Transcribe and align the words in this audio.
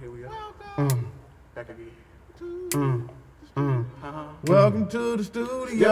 Here 0.00 0.10
we 0.10 0.24
are. 0.24 0.30
Mm, 0.78 1.04
Back 1.54 1.68
again. 1.68 1.90
mm, 2.40 3.08
mm. 3.56 3.84
Uh-huh. 4.02 4.24
Welcome 4.44 4.88
to 4.88 5.16
the 5.16 5.24
studio. 5.24 5.90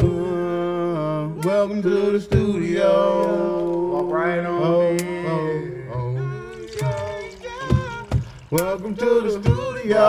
Uh, 0.00 1.28
Welcome 1.42 1.82
to 1.82 2.12
the 2.12 2.20
studio. 2.20 3.90
Walk 3.92 4.10
right 4.12 4.38
on 4.38 4.46
Oh, 4.46 4.96
oh, 5.92 6.16
oh. 6.82 8.08
Welcome 8.50 8.94
to 8.96 9.20
the 9.22 9.30
studio. 9.42 10.06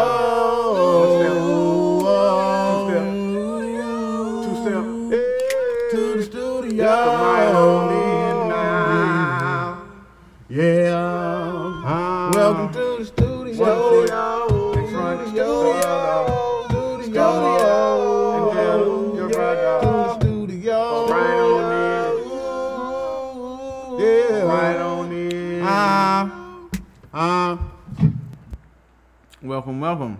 Welcome, 29.43 29.79
welcome. 29.79 30.19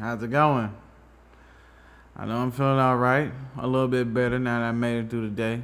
How's 0.00 0.20
it 0.20 0.32
going? 0.32 0.74
I 2.16 2.26
know 2.26 2.38
I'm 2.38 2.50
feeling 2.50 2.80
all 2.80 2.96
right. 2.96 3.30
A 3.56 3.68
little 3.68 3.86
bit 3.86 4.12
better 4.12 4.36
now 4.36 4.58
that 4.58 4.64
I 4.64 4.72
made 4.72 5.04
it 5.04 5.10
through 5.10 5.30
the 5.30 5.36
day. 5.36 5.62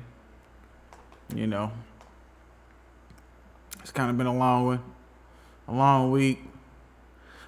You 1.35 1.49
know, 1.49 1.73
it's 3.81 3.91
kind 3.91 4.11
of 4.11 4.17
been 4.17 4.29
a 4.29 4.37
long 4.37 4.65
one, 4.65 4.83
a 5.67 5.73
long 5.73 6.13
week. 6.13 6.41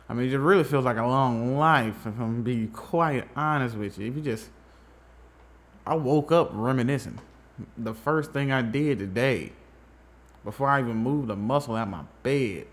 I 0.09 0.15
mean, 0.15 0.29
it 0.29 0.37
really 0.37 0.65
feels 0.65 0.85
like 0.85 0.97
a 0.97 1.07
long 1.07 1.57
life, 1.57 1.95
if 2.01 2.07
I'm 2.07 2.43
gonna 2.43 2.43
be 2.43 2.67
quite 2.67 3.29
honest 3.37 3.77
with 3.77 3.97
you. 3.99 4.09
If 4.09 4.17
you 4.17 4.23
just, 4.23 4.51
I 5.87 5.95
woke 5.95 6.33
up 6.33 6.51
reminiscing. 6.53 7.21
The 7.79 7.95
first 7.95 8.33
thing 8.33 8.51
I 8.51 8.63
did 8.63 8.99
today, 8.99 9.53
before 10.43 10.69
I 10.69 10.81
even 10.81 10.97
moved 10.97 11.31
a 11.31 11.37
muscle 11.37 11.77
out 11.77 11.85
of 11.85 11.89
my 11.89 12.03
bed, 12.25 12.67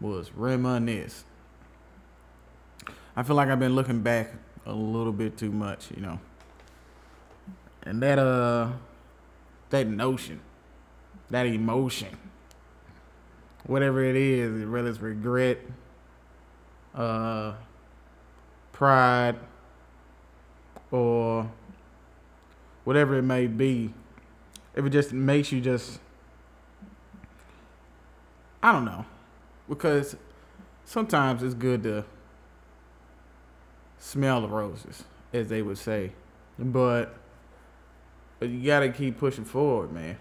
was 0.00 0.32
reminisce. 0.32 1.24
I 3.16 3.22
feel 3.22 3.36
like 3.36 3.48
I've 3.48 3.58
been 3.58 3.74
looking 3.74 4.00
back 4.00 4.32
a 4.66 4.72
little 4.72 5.12
bit 5.12 5.36
too 5.36 5.50
much, 5.50 5.90
you 5.90 6.00
know. 6.00 6.20
And 7.82 8.02
that 8.02 8.18
uh 8.18 8.70
that 9.70 9.86
notion, 9.86 10.40
that 11.30 11.46
emotion, 11.46 12.16
whatever 13.64 14.04
it 14.04 14.16
is, 14.16 14.66
whether 14.68 14.88
it's 14.88 15.00
regret, 15.00 15.58
uh 16.94 17.54
pride, 18.72 19.36
or 20.90 21.50
whatever 22.84 23.16
it 23.16 23.22
may 23.22 23.46
be, 23.46 23.92
if 24.74 24.84
it 24.84 24.90
just 24.90 25.12
makes 25.12 25.52
you 25.52 25.60
just 25.60 26.00
I 28.62 28.72
don't 28.72 28.84
know. 28.84 29.04
Because 29.68 30.16
sometimes 30.84 31.42
it's 31.42 31.54
good 31.54 31.82
to 31.84 32.04
smell 34.00 34.40
the 34.40 34.48
roses, 34.48 35.04
as 35.32 35.48
they 35.48 35.62
would 35.62 35.78
say. 35.78 36.12
But, 36.58 37.14
but 38.40 38.48
you 38.48 38.66
gotta 38.66 38.88
keep 38.88 39.18
pushing 39.18 39.44
forward, 39.44 39.92
man. 39.92 40.18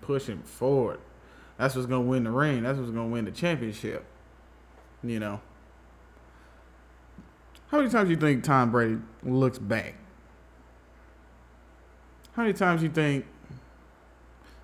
Pushing 0.00 0.42
forward. 0.42 0.98
That's 1.56 1.76
what's 1.76 1.86
gonna 1.86 2.02
win 2.02 2.24
the 2.24 2.30
ring. 2.30 2.64
That's 2.64 2.78
what's 2.78 2.90
gonna 2.90 3.06
win 3.06 3.24
the 3.24 3.30
championship. 3.30 4.04
You 5.04 5.20
know. 5.20 5.40
How 7.68 7.78
many 7.78 7.90
times 7.90 8.08
do 8.08 8.14
you 8.14 8.20
think 8.20 8.42
Tom 8.42 8.72
Brady 8.72 8.98
looks 9.22 9.58
back? 9.58 9.94
How 12.32 12.42
many 12.42 12.54
times 12.54 12.80
do 12.80 12.86
you 12.86 12.92
think 12.92 13.26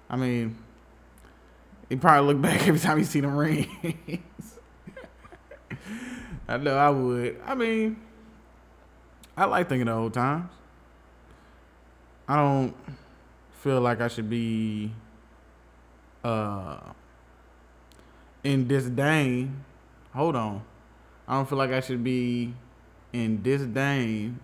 I 0.09 0.17
mean 0.17 0.57
he 1.89 1.97
probably 1.97 2.33
look 2.33 2.43
back 2.43 2.61
every 2.69 2.81
time 2.81 2.99
he 2.99 3.05
see 3.05 3.21
them 3.21 3.37
rings. 3.37 3.69
I 6.49 6.57
know 6.59 6.77
I 6.77 6.91
would. 6.91 7.41
I 7.47 7.55
mean, 7.55 7.97
I 9.37 9.47
like 9.47 9.69
thinking 9.69 9.89
of 9.89 9.99
old 9.99 10.15
times. 10.15 10.51
I 12.29 12.37
don't 12.37 12.75
feel 13.53 13.81
like 13.81 14.01
I 14.01 14.09
should 14.09 14.31
be 14.31 14.93
uh 16.23 16.79
in 18.45 18.69
disdain. 18.69 19.65
Hold 20.15 20.37
on. 20.37 20.63
I 21.27 21.35
don't 21.35 21.49
feel 21.49 21.59
like 21.59 21.71
I 21.71 21.81
should 21.81 22.05
be 22.05 22.55
in 23.13 23.43
disdain 23.43 24.39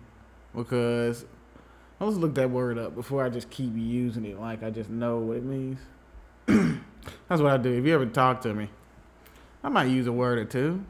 because 0.55 1.25
let's 1.99 2.17
look 2.17 2.35
that 2.35 2.49
word 2.49 2.77
up 2.77 2.95
before 2.95 3.23
I 3.23 3.29
just 3.29 3.49
keep 3.49 3.71
using 3.75 4.25
it 4.25 4.39
like 4.39 4.63
I 4.63 4.71
just 4.71 4.89
know 4.89 5.19
what 5.19 5.37
it 5.37 5.43
means. 5.43 5.79
That's 6.47 7.41
what 7.41 7.51
I 7.51 7.57
do. 7.57 7.71
If 7.71 7.85
you 7.85 7.93
ever 7.93 8.05
talk 8.07 8.41
to 8.41 8.53
me, 8.53 8.69
I 9.63 9.69
might 9.69 9.85
use 9.85 10.07
a 10.07 10.11
word 10.11 10.37
or 10.39 10.45
two. 10.45 10.83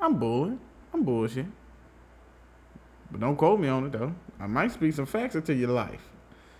I'm 0.00 0.18
bullying. 0.18 0.60
I'm 0.94 1.02
bullshit. 1.02 1.46
But 3.10 3.20
don't 3.20 3.36
quote 3.36 3.60
me 3.60 3.68
on 3.68 3.86
it 3.86 3.92
though. 3.92 4.14
I 4.40 4.46
might 4.46 4.72
speak 4.72 4.94
some 4.94 5.06
facts 5.06 5.34
into 5.34 5.54
your 5.54 5.70
life. 5.70 6.02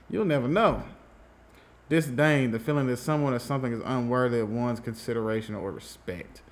You'll 0.09 0.25
never 0.25 0.49
know. 0.49 0.85
Disdain, 1.89 2.51
the 2.51 2.59
feeling 2.59 2.87
that 2.89 2.97
someone 2.97 3.33
or 3.33 3.39
something 3.39 3.73
is 3.73 3.81
unworthy 3.85 4.41
of 4.41 4.51
one's 4.51 4.81
consideration 4.81 5.55
or 5.55 5.71
respect. 5.71 6.43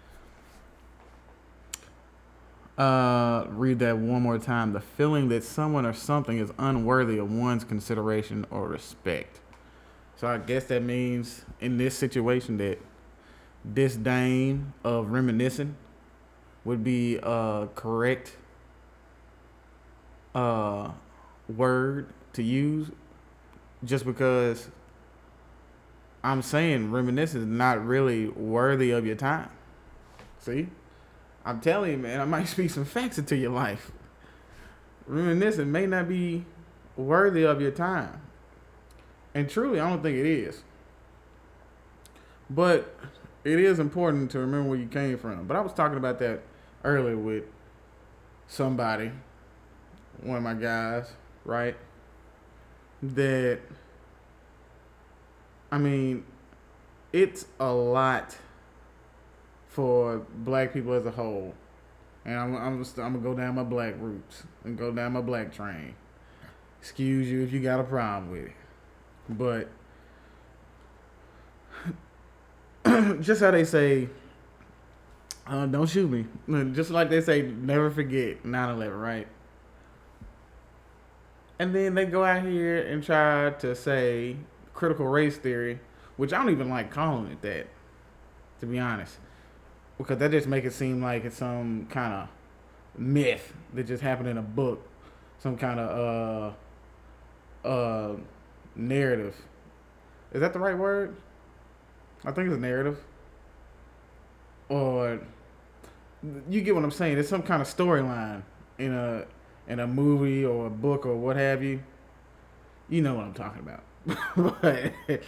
Uh, 2.77 3.45
read 3.51 3.79
that 3.81 3.99
one 3.99 4.23
more 4.23 4.39
time. 4.39 4.73
The 4.73 4.81
feeling 4.81 5.29
that 5.29 5.45
someone 5.45 5.87
or 5.87 5.93
something 5.93 6.39
is 6.39 6.53
unworthy 6.59 7.19
of 7.19 7.31
one's 7.31 7.65
consideration 7.65 8.47
or 8.51 8.69
respect. 8.69 9.41
So 10.17 10.29
I 10.29 10.39
guess 10.39 10.65
that 10.67 10.83
means 10.83 11.45
in 11.61 11.77
this 11.77 11.97
situation 11.97 12.57
that 12.59 12.79
disdain 13.73 14.73
of 14.83 15.11
reminiscing 15.11 15.77
would 16.65 16.83
be 16.83 17.19
a 17.23 17.69
correct 17.75 18.37
uh, 20.35 20.91
word 21.49 22.09
to 22.33 22.43
use 22.43 22.91
just 23.85 24.05
because 24.05 24.69
I'm 26.23 26.43
saying 26.43 26.91
reminiscing 26.91 27.43
is 27.43 27.47
not 27.47 27.85
really 27.85 28.29
worthy 28.29 28.91
of 28.91 29.07
your 29.07 29.17
time. 29.17 29.51
See? 30.39 30.69
I'm 31.45 31.61
telling 31.61 31.93
you, 31.93 31.99
man, 31.99 32.21
I 32.21 32.25
might 32.25 32.49
speak 32.49 32.71
some 32.71 32.85
facts 32.85 33.19
into 33.19 33.37
your 33.37 33.53
life. 33.53 33.93
Reminiscing 35.07 35.71
may 35.71 35.87
not 35.87 36.09
be 36.09 36.47
worthy 36.97 37.45
of 37.45 37.61
your 37.61 37.71
time. 37.71 38.23
And 39.35 39.51
truly, 39.51 39.81
I 39.81 39.91
don't 39.91 40.03
think 40.03 40.17
it 40.17 40.27
is. 40.27 40.63
But 42.49 42.95
it 43.43 43.59
is 43.59 43.79
important 43.79 44.31
to 44.31 44.39
remember 44.39 44.71
where 44.71 44.79
you 44.79 44.87
came 44.87 45.19
from. 45.19 45.47
But 45.47 45.57
I 45.57 45.61
was 45.61 45.73
talking 45.73 45.99
about 45.99 46.19
that 46.21 46.41
earlier 46.85 47.19
with 47.19 47.45
somebody, 48.47 49.11
one 50.23 50.37
of 50.37 50.43
my 50.43 50.55
guys, 50.55 51.11
right? 51.45 51.77
That, 53.03 53.61
I 55.71 55.79
mean, 55.79 56.25
it's 57.13 57.47
a 57.61 57.71
lot 57.71 58.37
for 59.69 60.27
black 60.37 60.73
people 60.73 60.93
as 60.95 61.05
a 61.07 61.11
whole. 61.11 61.55
And 62.25 62.39
I'm, 62.39 62.57
I'm, 62.57 62.83
just, 62.83 62.99
I'm 62.99 63.13
gonna 63.13 63.25
go 63.25 63.35
down 63.35 63.55
my 63.57 63.65
black 63.65 63.95
roots 63.99 64.45
and 64.65 64.79
go 64.79 64.91
down 64.93 65.13
my 65.13 65.21
black 65.21 65.53
train. 65.53 65.95
Excuse 66.81 67.31
you 67.31 67.43
if 67.43 67.53
you 67.53 67.61
got 67.61 67.81
a 67.81 67.85
problem 67.85 68.31
with 68.31 68.47
it. 68.47 68.53
But 69.29 69.69
just 73.21 73.41
how 73.41 73.51
they 73.51 73.65
say, 73.65 74.09
uh, 75.47 75.67
don't 75.67 75.89
shoot 75.89 76.11
me. 76.11 76.27
Just 76.73 76.91
like 76.91 77.11
they 77.11 77.21
say, 77.21 77.43
never 77.43 77.91
forget 77.91 78.45
9 78.45 78.69
11, 78.71 78.95
right? 78.99 79.27
And 81.59 81.75
then 81.75 81.95
they 81.95 82.07
go 82.07 82.25
out 82.25 82.43
here 82.43 82.79
and 82.79 83.03
try 83.03 83.51
to 83.51 83.75
say 83.75 84.37
critical 84.73 85.07
race 85.07 85.37
theory, 85.37 85.79
which 86.17 86.33
I 86.33 86.39
don't 86.39 86.51
even 86.51 86.69
like 86.69 86.91
calling 86.91 87.31
it 87.31 87.43
that, 87.43 87.69
to 88.61 88.67
be 88.67 88.79
honest. 88.79 89.19
Because 89.97 90.19
that 90.19 90.33
just 90.33 90.49
make 90.49 90.65
it 90.65 90.73
seem 90.73 91.01
like 91.01 91.25
it's 91.25 91.37
some 91.37 91.87
kind 91.87 92.13
of 92.13 92.29
myth 92.99 93.53
that 93.73 93.87
just 93.87 94.03
happened 94.03 94.29
in 94.29 94.39
a 94.39 94.43
book, 94.43 94.89
some 95.39 95.57
kind 95.57 95.79
of 95.79 96.55
uh 97.65 97.69
uh 97.69 98.17
narrative. 98.75 99.37
Is 100.33 100.41
that 100.41 100.53
the 100.53 100.59
right 100.59 100.77
word? 100.77 101.15
I 102.25 102.33
think 102.33 102.49
it's 102.49 102.57
a 102.57 102.61
narrative. 102.61 102.99
Or 104.69 105.21
you 106.49 106.63
get 106.63 106.75
what 106.75 106.83
I'm 106.83 106.91
saying? 106.91 107.19
It's 107.19 107.29
some 107.29 107.43
kind 107.43 107.63
of 107.63 107.69
storyline 107.69 108.43
in 108.79 108.93
a 108.93 109.27
in 109.69 109.81
a 109.81 109.87
movie 109.87 110.45
or 110.45 110.67
a 110.67 110.71
book 110.71 111.07
or 111.07 111.17
what 111.17 111.37
have 111.37 111.63
you. 111.63 111.83
You 112.89 113.03
know 113.03 113.15
what 113.15 113.25
I'm 113.25 113.35
talking 113.35 113.61
about. 113.63 113.83
but 114.63 115.23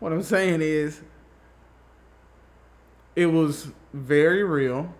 what 0.00 0.12
I'm 0.12 0.22
saying 0.22 0.60
is, 0.62 1.00
it 3.14 3.26
was 3.26 3.68
very 3.92 4.42
real, 4.42 4.92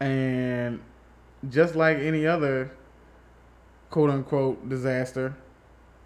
and 0.00 0.80
just 1.48 1.74
like 1.74 1.98
any 1.98 2.26
other 2.26 2.70
quote 3.90 4.10
unquote 4.10 4.68
disaster 4.68 5.34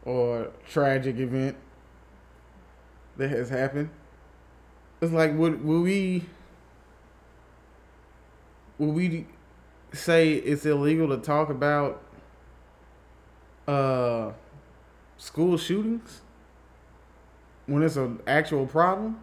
or 0.05 0.50
tragic 0.69 1.19
event 1.19 1.56
that 3.17 3.31
has 3.31 3.49
happened, 3.49 3.91
it's 5.00 5.12
like 5.12 5.37
would 5.37 5.64
will 5.64 5.82
we 5.82 6.25
will 8.79 8.93
we 8.93 9.26
say 9.93 10.33
it's 10.33 10.67
illegal 10.67 11.09
to 11.09 11.17
talk 11.19 11.49
about 11.49 12.03
uh 13.67 14.33
school 15.17 15.56
shootings 15.56 16.21
when 17.67 17.83
it's 17.83 17.97
an 17.97 18.21
actual 18.27 18.67
problem? 18.67 19.21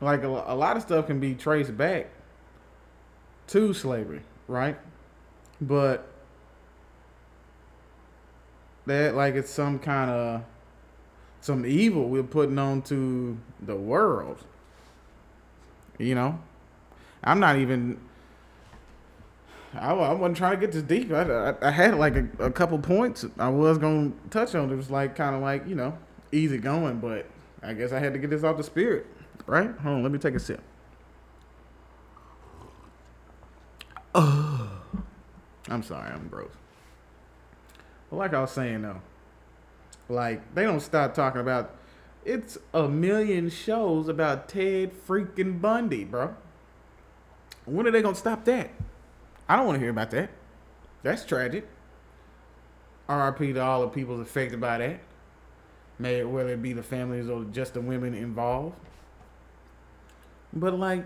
Like 0.00 0.22
a, 0.22 0.28
a 0.28 0.54
lot 0.54 0.76
of 0.76 0.82
stuff 0.82 1.06
can 1.06 1.20
be 1.20 1.34
traced 1.34 1.76
back 1.76 2.08
to 3.48 3.74
slavery, 3.74 4.22
right? 4.48 4.78
But 5.60 6.06
that 8.86 9.14
like 9.14 9.34
it's 9.34 9.50
some 9.50 9.78
kind 9.78 10.10
of 10.10 10.42
some 11.40 11.64
evil 11.64 12.08
we're 12.08 12.22
putting 12.22 12.58
on 12.58 12.82
to 12.82 13.38
the 13.60 13.76
world. 13.76 14.44
You 15.98 16.14
know, 16.14 16.38
I'm 17.22 17.40
not 17.40 17.56
even. 17.56 18.00
I, 19.74 19.92
I 19.92 20.12
wasn't 20.12 20.36
trying 20.36 20.58
to 20.58 20.66
get 20.66 20.72
this 20.72 20.82
deep. 20.82 21.12
I, 21.12 21.22
I, 21.22 21.68
I 21.68 21.70
had 21.70 21.94
like 21.94 22.16
a, 22.16 22.28
a 22.38 22.50
couple 22.50 22.78
points 22.78 23.24
I 23.38 23.48
was 23.48 23.78
gonna 23.78 24.12
touch 24.30 24.54
on. 24.54 24.70
It 24.70 24.76
was 24.76 24.90
like 24.90 25.14
kind 25.14 25.34
of 25.34 25.42
like 25.42 25.66
you 25.66 25.74
know 25.74 25.96
easy 26.32 26.58
going, 26.58 26.98
but 26.98 27.26
I 27.62 27.74
guess 27.74 27.92
I 27.92 27.98
had 27.98 28.12
to 28.14 28.18
get 28.18 28.30
this 28.30 28.42
off 28.42 28.56
the 28.56 28.64
spirit. 28.64 29.06
Right? 29.46 29.70
Hold 29.70 29.96
on, 29.96 30.02
let 30.02 30.12
me 30.12 30.18
take 30.18 30.34
a 30.34 30.40
sip. 30.40 30.60
Oh, 34.14 34.70
I'm 35.68 35.82
sorry, 35.82 36.10
I'm 36.10 36.28
gross. 36.28 36.52
But 38.10 38.16
like 38.16 38.34
I 38.34 38.40
was 38.40 38.50
saying 38.50 38.82
though, 38.82 39.00
like 40.08 40.54
they 40.54 40.64
don't 40.64 40.80
stop 40.80 41.14
talking 41.14 41.40
about. 41.40 41.76
It's 42.22 42.58
a 42.74 42.86
million 42.86 43.48
shows 43.48 44.06
about 44.06 44.46
Ted 44.46 44.92
freaking 45.06 45.58
Bundy, 45.58 46.04
bro. 46.04 46.34
When 47.64 47.86
are 47.86 47.90
they 47.90 48.02
gonna 48.02 48.14
stop 48.14 48.44
that? 48.44 48.70
I 49.50 49.56
don't 49.56 49.66
want 49.66 49.74
to 49.74 49.80
hear 49.80 49.90
about 49.90 50.12
that. 50.12 50.30
That's 51.02 51.24
tragic. 51.24 51.66
RIP 53.08 53.38
to 53.38 53.58
all 53.58 53.80
the 53.80 53.88
people 53.88 54.20
affected 54.20 54.60
by 54.60 54.78
that. 54.78 55.00
May 55.98 56.20
it 56.20 56.28
whether 56.28 56.50
it 56.50 56.62
be 56.62 56.72
the 56.72 56.84
families 56.84 57.28
or 57.28 57.42
just 57.42 57.74
the 57.74 57.80
women 57.80 58.14
involved. 58.14 58.76
But 60.52 60.78
like 60.78 61.04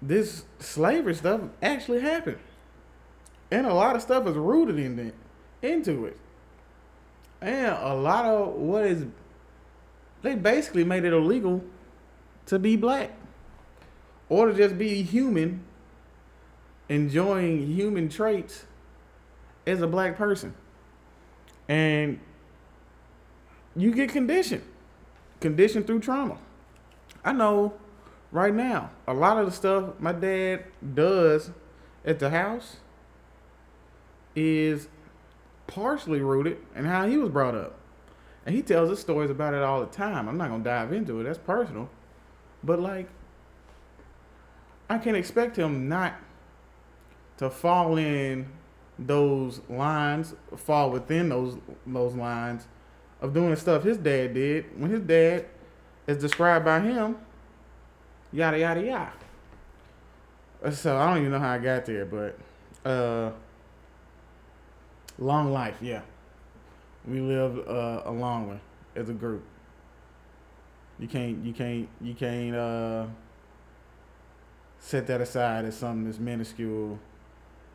this 0.00 0.46
slavery 0.60 1.14
stuff 1.14 1.42
actually 1.62 2.00
happened. 2.00 2.38
And 3.50 3.66
a 3.66 3.74
lot 3.74 3.94
of 3.94 4.00
stuff 4.00 4.26
is 4.26 4.34
rooted 4.34 4.78
in 4.78 4.98
it, 4.98 5.14
into 5.60 6.06
it. 6.06 6.16
And 7.42 7.76
a 7.78 7.92
lot 7.92 8.24
of 8.24 8.54
what 8.54 8.86
is 8.86 9.04
they 10.22 10.36
basically 10.36 10.84
made 10.84 11.04
it 11.04 11.12
illegal 11.12 11.62
to 12.46 12.58
be 12.58 12.76
black. 12.76 13.10
Or 14.30 14.46
to 14.46 14.54
just 14.54 14.78
be 14.78 15.02
human, 15.02 15.64
enjoying 16.88 17.66
human 17.66 18.08
traits 18.08 18.64
as 19.66 19.80
a 19.80 19.86
black 19.86 20.16
person. 20.16 20.54
And 21.68 22.20
you 23.76 23.92
get 23.92 24.10
conditioned. 24.10 24.64
Conditioned 25.40 25.86
through 25.86 26.00
trauma. 26.00 26.38
I 27.24 27.32
know 27.32 27.74
right 28.30 28.54
now, 28.54 28.90
a 29.06 29.14
lot 29.14 29.38
of 29.38 29.46
the 29.46 29.52
stuff 29.52 29.98
my 29.98 30.12
dad 30.12 30.64
does 30.94 31.50
at 32.04 32.18
the 32.18 32.30
house 32.30 32.76
is 34.34 34.88
partially 35.66 36.20
rooted 36.20 36.58
in 36.74 36.84
how 36.84 37.06
he 37.06 37.16
was 37.16 37.30
brought 37.30 37.54
up. 37.54 37.78
And 38.44 38.54
he 38.54 38.62
tells 38.62 38.90
us 38.90 38.98
stories 38.98 39.30
about 39.30 39.54
it 39.54 39.62
all 39.62 39.80
the 39.80 39.86
time. 39.86 40.28
I'm 40.28 40.36
not 40.36 40.48
going 40.48 40.64
to 40.64 40.68
dive 40.68 40.92
into 40.92 41.20
it, 41.20 41.24
that's 41.24 41.38
personal. 41.38 41.88
But, 42.64 42.80
like, 42.80 43.08
I 44.90 44.98
can't 44.98 45.16
expect 45.16 45.56
him 45.56 45.88
not 45.88 46.14
to 47.38 47.50
fall 47.50 47.96
in 47.96 48.46
those 48.98 49.60
lines, 49.68 50.34
fall 50.56 50.90
within 50.90 51.28
those 51.28 51.56
those 51.86 52.14
lines 52.14 52.66
of 53.20 53.32
doing 53.32 53.56
stuff 53.56 53.84
his 53.84 53.96
dad 53.96 54.34
did 54.34 54.66
when 54.78 54.90
his 54.90 55.00
dad 55.00 55.46
is 56.06 56.18
described 56.18 56.64
by 56.64 56.80
him 56.80 57.16
yada 58.32 58.58
yada 58.58 58.82
yada. 58.82 59.12
So 60.72 60.96
I 60.96 61.08
don't 61.08 61.18
even 61.18 61.32
know 61.32 61.38
how 61.38 61.52
I 61.52 61.58
got 61.58 61.84
there, 61.84 62.04
but 62.04 62.38
uh, 62.88 63.32
long 65.18 65.52
life, 65.52 65.76
yeah. 65.80 66.02
We 67.06 67.20
live 67.20 67.58
uh, 67.68 68.02
a 68.04 68.12
long 68.12 68.46
one 68.46 68.60
as 68.94 69.08
a 69.08 69.12
group. 69.12 69.44
You 70.98 71.08
can't, 71.08 71.44
you 71.44 71.52
can't, 71.52 71.88
you 72.00 72.14
can't 72.14 72.54
uh, 72.54 73.06
set 74.78 75.08
that 75.08 75.20
aside 75.20 75.64
as 75.64 75.76
something 75.76 76.04
that's 76.04 76.20
minuscule. 76.20 76.98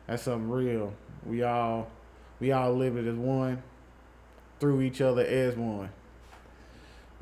That's 0.08 0.24
something 0.24 0.50
real. 0.50 0.94
We 1.24 1.44
all, 1.44 1.88
we 2.40 2.50
all 2.50 2.74
live 2.74 2.96
it 2.96 3.06
as 3.06 3.14
one, 3.14 3.62
through 4.58 4.80
each 4.80 5.00
other 5.00 5.24
as 5.24 5.54
one. 5.54 5.90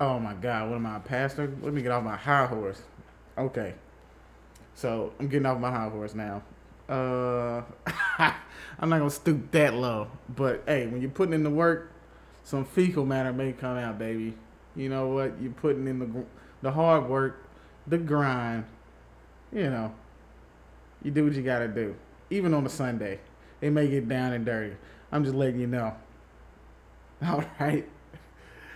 Oh 0.00 0.18
my 0.18 0.34
God, 0.34 0.70
what 0.70 0.76
am 0.76 0.86
I, 0.86 1.00
pastor? 1.00 1.52
Let 1.60 1.74
me 1.74 1.82
get 1.82 1.90
off 1.90 2.04
my 2.04 2.16
high 2.16 2.46
horse. 2.46 2.80
Okay. 3.36 3.74
So 4.74 5.12
I'm 5.18 5.28
getting 5.28 5.46
off 5.46 5.58
my 5.58 5.70
high 5.70 5.88
horse 5.88 6.14
now. 6.14 6.42
Uh, 6.88 7.62
I'm 8.78 8.88
not 8.88 8.98
gonna 8.98 9.10
stoop 9.10 9.50
that 9.50 9.74
low, 9.74 10.08
but 10.28 10.62
hey, 10.66 10.86
when 10.86 11.00
you're 11.00 11.10
putting 11.10 11.34
in 11.34 11.42
the 11.42 11.50
work, 11.50 11.90
some 12.44 12.64
fecal 12.64 13.04
matter 13.04 13.32
may 13.32 13.52
come 13.52 13.76
out, 13.76 13.98
baby. 13.98 14.34
You 14.76 14.88
know 14.88 15.08
what? 15.08 15.40
You're 15.40 15.52
putting 15.52 15.88
in 15.88 15.98
the 15.98 16.24
the 16.62 16.70
hard 16.70 17.08
work, 17.08 17.42
the 17.86 17.98
grind. 17.98 18.64
You 19.52 19.70
know, 19.70 19.94
you 21.02 21.10
do 21.10 21.24
what 21.24 21.32
you 21.32 21.42
gotta 21.42 21.68
do, 21.68 21.96
even 22.30 22.54
on 22.54 22.66
a 22.66 22.68
Sunday. 22.68 23.20
It 23.60 23.70
may 23.70 23.88
get 23.88 24.08
down 24.08 24.32
and 24.32 24.44
dirty. 24.44 24.76
I'm 25.10 25.24
just 25.24 25.36
letting 25.36 25.60
you 25.60 25.66
know. 25.66 25.94
All 27.26 27.44
right. 27.58 27.88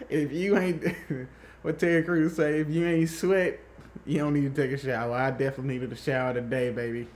If 0.08 0.32
you 0.32 0.56
ain't, 0.56 0.84
what 1.62 1.78
Terry 1.78 2.02
Crews 2.02 2.36
say, 2.36 2.60
if 2.60 2.68
you 2.70 2.86
ain't 2.86 3.10
sweat, 3.10 3.60
you 4.06 4.18
don't 4.18 4.34
need 4.34 4.54
to 4.54 4.62
take 4.62 4.72
a 4.72 4.78
shower. 4.78 5.14
I 5.14 5.30
definitely 5.30 5.74
needed 5.74 5.92
a 5.92 5.96
shower 5.96 6.34
today, 6.34 6.70
baby. 6.70 7.08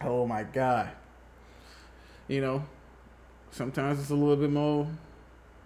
Oh 0.00 0.26
my 0.26 0.42
god. 0.42 0.90
You 2.26 2.40
know, 2.40 2.64
sometimes 3.50 4.00
it's 4.00 4.10
a 4.10 4.14
little 4.14 4.36
bit 4.36 4.50
more. 4.50 4.88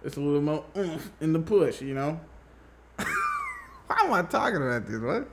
It's 0.04 0.16
a 0.16 0.20
little 0.20 0.42
more 0.42 0.64
in 1.20 1.32
the 1.32 1.38
push. 1.38 1.80
You 1.80 1.94
know. 1.94 2.20
Why 2.96 3.96
am 4.00 4.12
I 4.12 4.22
talking 4.22 4.56
about 4.56 4.86
this? 4.86 5.00
What? 5.00 5.28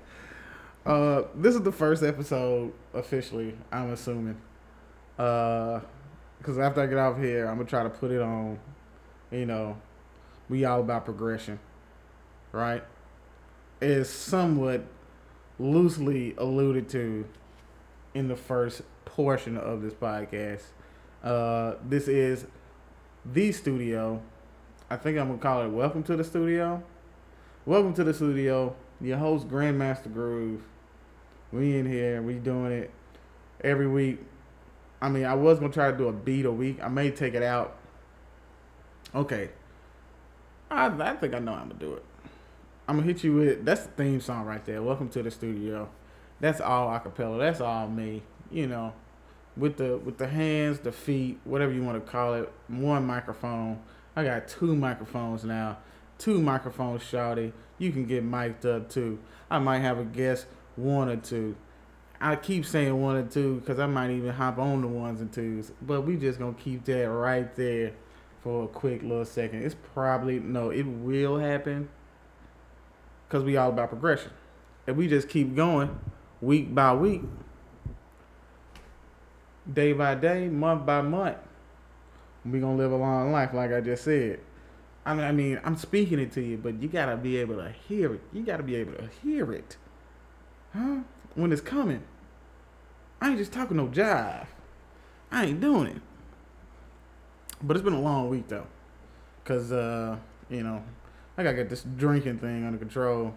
Uh, 0.85 1.23
this 1.33 1.55
is 1.55 1.61
the 1.61 1.71
first 1.71 2.03
episode 2.03 2.71
officially. 2.93 3.55
I'm 3.71 3.91
assuming. 3.91 4.37
Uh, 5.17 5.79
because 6.37 6.59
after 6.59 6.81
I 6.81 6.85
get 6.85 6.97
off 6.97 7.17
here, 7.17 7.47
I'm 7.47 7.57
gonna 7.57 7.67
try 7.67 7.81
to 7.83 7.89
put 7.89 8.11
it 8.11 8.21
on. 8.21 8.59
You 9.31 9.47
know, 9.47 9.77
we 10.47 10.63
all 10.65 10.81
about 10.81 11.05
progression, 11.05 11.59
right? 12.51 12.83
is 13.81 14.09
somewhat 14.09 14.83
loosely 15.59 16.33
alluded 16.37 16.87
to 16.89 17.25
in 18.13 18.27
the 18.27 18.35
first 18.35 18.81
portion 19.05 19.57
of 19.57 19.81
this 19.81 19.93
podcast. 19.93 20.61
Uh, 21.23 21.75
this 21.87 22.07
is 22.07 22.45
the 23.25 23.51
studio. 23.51 24.21
I 24.89 24.97
think 24.97 25.17
I'm 25.17 25.27
gonna 25.27 25.39
call 25.39 25.63
it 25.63 25.69
"Welcome 25.69 26.03
to 26.03 26.15
the 26.15 26.23
Studio." 26.23 26.83
Welcome 27.65 27.95
to 27.95 28.03
the 28.03 28.13
studio. 28.13 28.75
Your 29.01 29.17
host, 29.17 29.49
Grandmaster 29.49 30.13
Groove. 30.13 30.61
We 31.55 31.77
in 31.77 31.85
here. 31.85 32.21
We 32.21 32.33
doing 32.35 32.71
it 32.73 32.91
every 33.63 33.87
week. 33.87 34.19
I 35.01 35.07
mean, 35.07 35.25
I 35.25 35.35
was 35.35 35.59
gonna 35.59 35.71
try 35.71 35.89
to 35.89 35.97
do 35.97 36.09
a 36.09 36.13
beat 36.13 36.45
a 36.45 36.51
week. 36.51 36.83
I 36.83 36.89
may 36.89 37.11
take 37.11 37.33
it 37.33 37.43
out. 37.43 37.77
Okay. 39.13 39.49
I 40.69 40.87
I 40.87 41.15
think 41.15 41.33
I 41.33 41.39
know 41.39 41.53
how 41.53 41.61
I'm 41.61 41.69
to 41.69 41.75
do 41.75 41.93
it. 41.93 42.03
I'm 42.87 42.97
gonna 42.97 43.07
hit 43.07 43.23
you 43.23 43.35
with 43.35 43.65
that's 43.65 43.83
the 43.83 43.91
theme 43.91 44.19
song 44.19 44.45
right 44.45 44.63
there. 44.65 44.83
Welcome 44.83 45.07
to 45.09 45.23
the 45.23 45.31
studio. 45.31 45.89
That's 46.41 46.59
all 46.59 46.89
acapella. 46.89 47.39
That's 47.39 47.61
all 47.61 47.87
me. 47.87 48.23
You 48.51 48.67
know, 48.67 48.93
with 49.55 49.77
the 49.77 49.97
with 49.97 50.17
the 50.17 50.27
hands, 50.27 50.79
the 50.79 50.91
feet, 50.91 51.39
whatever 51.45 51.71
you 51.71 51.83
want 51.83 52.03
to 52.03 52.11
call 52.11 52.33
it. 52.33 52.51
One 52.67 53.07
microphone. 53.07 53.79
I 54.15 54.23
got 54.25 54.49
two 54.49 54.75
microphones 54.75 55.45
now. 55.45 55.77
Two 56.17 56.41
microphones, 56.41 57.01
shouty. 57.01 57.53
You 57.77 57.91
can 57.91 58.05
get 58.05 58.23
mic'd 58.23 58.65
up 58.65 58.89
too. 58.89 59.19
I 59.49 59.59
might 59.59 59.79
have 59.79 59.99
a 59.99 60.05
guest, 60.05 60.47
one 60.75 61.09
or 61.09 61.17
two. 61.17 61.55
I 62.19 62.35
keep 62.35 62.65
saying 62.65 62.99
one 63.01 63.17
or 63.17 63.23
two 63.23 63.59
because 63.59 63.79
I 63.79 63.87
might 63.87 64.11
even 64.11 64.31
hop 64.31 64.57
on 64.57 64.81
the 64.81 64.87
ones 64.87 65.21
and 65.21 65.31
twos. 65.31 65.71
But 65.81 66.01
we 66.01 66.15
just 66.15 66.39
gonna 66.39 66.53
keep 66.53 66.85
that 66.85 67.09
right 67.09 67.53
there 67.55 67.93
for 68.41 68.65
a 68.65 68.67
quick 68.67 69.01
little 69.01 69.25
second. 69.25 69.63
It's 69.63 69.75
probably 69.93 70.39
no, 70.39 70.69
it 70.69 70.83
will 70.83 71.37
happen 71.37 71.89
because 73.27 73.43
we 73.43 73.57
all 73.57 73.69
about 73.69 73.89
progression. 73.89 74.31
If 74.87 74.95
we 74.95 75.07
just 75.07 75.29
keep 75.29 75.55
going 75.55 75.99
week 76.41 76.73
by 76.73 76.93
week, 76.93 77.23
day 79.71 79.93
by 79.93 80.15
day, 80.15 80.47
month 80.47 80.85
by 80.85 81.01
month, 81.01 81.37
we 82.45 82.59
gonna 82.59 82.77
live 82.77 82.91
a 82.91 82.97
long 82.97 83.31
life, 83.31 83.53
like 83.53 83.73
I 83.73 83.81
just 83.81 84.03
said. 84.03 84.39
I 85.05 85.13
mean, 85.13 85.25
I 85.25 85.31
mean, 85.31 85.61
I'm 85.63 85.75
speaking 85.75 86.19
it 86.19 86.31
to 86.33 86.41
you, 86.41 86.57
but 86.57 86.81
you 86.81 86.87
gotta 86.87 87.17
be 87.17 87.37
able 87.37 87.55
to 87.55 87.71
hear 87.87 88.13
it. 88.15 88.21
You 88.31 88.43
gotta 88.43 88.63
be 88.63 88.75
able 88.75 88.93
to 88.93 89.09
hear 89.23 89.51
it, 89.53 89.77
huh? 90.75 90.99
When 91.35 91.51
it's 91.51 91.61
coming. 91.61 92.03
I 93.21 93.29
ain't 93.29 93.37
just 93.37 93.51
talking 93.51 93.77
no 93.77 93.87
jive. 93.87 94.47
I 95.31 95.45
ain't 95.45 95.61
doing 95.61 95.87
it. 95.87 96.01
But 97.61 97.75
it's 97.75 97.83
been 97.83 97.93
a 97.93 98.01
long 98.01 98.29
week 98.29 98.47
though, 98.47 98.67
cause 99.43 99.71
uh, 99.71 100.17
you 100.49 100.61
know, 100.61 100.83
I 101.37 101.43
gotta 101.43 101.55
get 101.55 101.69
this 101.69 101.85
drinking 101.97 102.39
thing 102.39 102.65
under 102.65 102.77
control. 102.77 103.33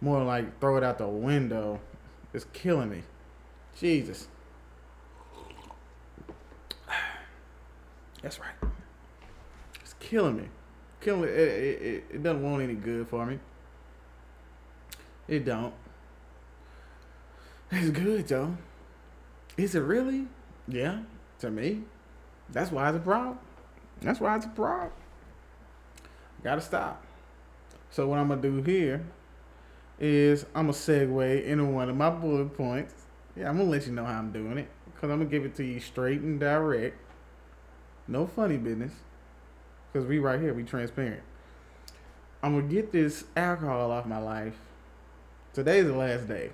More 0.00 0.22
like 0.22 0.60
throw 0.60 0.76
it 0.76 0.84
out 0.84 0.98
the 0.98 1.08
window. 1.08 1.80
It's 2.32 2.46
killing 2.52 2.90
me. 2.90 3.02
Jesus. 3.78 4.28
That's 8.22 8.38
right. 8.40 8.54
It's 9.80 9.94
killing 10.00 10.36
me. 10.36 10.44
Killing 11.00 11.24
it. 11.24 11.30
It, 11.30 11.82
it, 11.82 12.04
it 12.14 12.22
doesn't 12.22 12.42
want 12.42 12.62
any 12.62 12.74
good 12.74 13.08
for 13.08 13.26
me. 13.26 13.38
It 15.26 15.44
don't. 15.44 15.74
It's 17.70 17.90
good 17.90 18.26
though. 18.28 18.56
Is 19.56 19.74
it 19.74 19.80
really? 19.80 20.26
Yeah, 20.66 21.00
to 21.40 21.50
me. 21.50 21.82
That's 22.50 22.70
why 22.70 22.88
it's 22.88 22.96
a 22.96 23.00
problem. 23.00 23.38
That's 24.00 24.20
why 24.20 24.36
it's 24.36 24.46
a 24.46 24.50
problem. 24.50 24.92
Gotta 26.42 26.60
stop. 26.60 27.04
So 27.90 28.08
what 28.08 28.18
I'm 28.18 28.28
gonna 28.28 28.40
do 28.40 28.62
here 28.62 29.04
is 29.98 30.44
I'm 30.54 30.66
gonna 30.66 30.72
segue 30.72 31.44
into 31.44 31.64
one 31.64 31.90
of 31.90 31.96
my 31.96 32.10
bullet 32.10 32.56
points. 32.56 32.94
Yeah, 33.36 33.48
I'm 33.48 33.58
gonna 33.58 33.68
let 33.68 33.86
you 33.86 33.92
know 33.92 34.04
how 34.04 34.18
I'm 34.18 34.32
doing 34.32 34.58
it 34.58 34.68
because 34.86 35.10
I'm 35.10 35.18
gonna 35.18 35.30
give 35.30 35.44
it 35.44 35.54
to 35.56 35.64
you 35.64 35.80
straight 35.80 36.20
and 36.20 36.40
direct. 36.40 36.96
No 38.06 38.26
funny 38.26 38.56
business. 38.56 38.92
Because 39.92 40.08
we 40.08 40.18
right 40.18 40.40
here, 40.40 40.54
we 40.54 40.62
transparent. 40.62 41.22
I'm 42.42 42.54
gonna 42.54 42.72
get 42.72 42.92
this 42.92 43.24
alcohol 43.36 43.90
off 43.90 44.06
my 44.06 44.18
life. 44.18 44.56
Today's 45.52 45.86
the 45.86 45.96
last 45.96 46.28
day. 46.28 46.52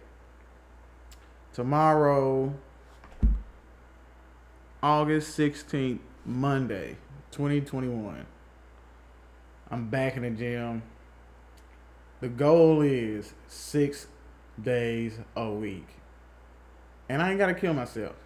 Tomorrow, 1.55 2.53
August 4.83 5.39
16th, 5.39 6.01
Monday, 6.27 6.97
2021. 7.31 8.27
I'm 9.71 9.89
back 9.89 10.17
in 10.17 10.25
the 10.25 10.31
gym. 10.31 10.83
The 12.21 12.27
goal 12.27 12.83
is 12.83 13.35
six 13.47 14.09
days 14.61 15.21
a 15.37 15.49
week. 15.49 15.87
And 17.09 17.23
I 17.23 17.31
ain't 17.31 17.39
gotta 17.39 17.55
kill 17.55 17.73
myself. 17.73 18.17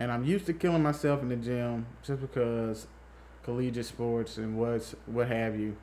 And 0.00 0.10
I'm 0.10 0.24
used 0.24 0.46
to 0.46 0.54
killing 0.54 0.82
myself 0.82 1.20
in 1.20 1.28
the 1.28 1.36
gym 1.36 1.84
just 2.02 2.22
because 2.22 2.86
collegiate 3.42 3.84
sports 3.84 4.38
and 4.38 4.56
what's 4.56 4.94
what 5.04 5.28
have 5.28 5.60
you. 5.60 5.76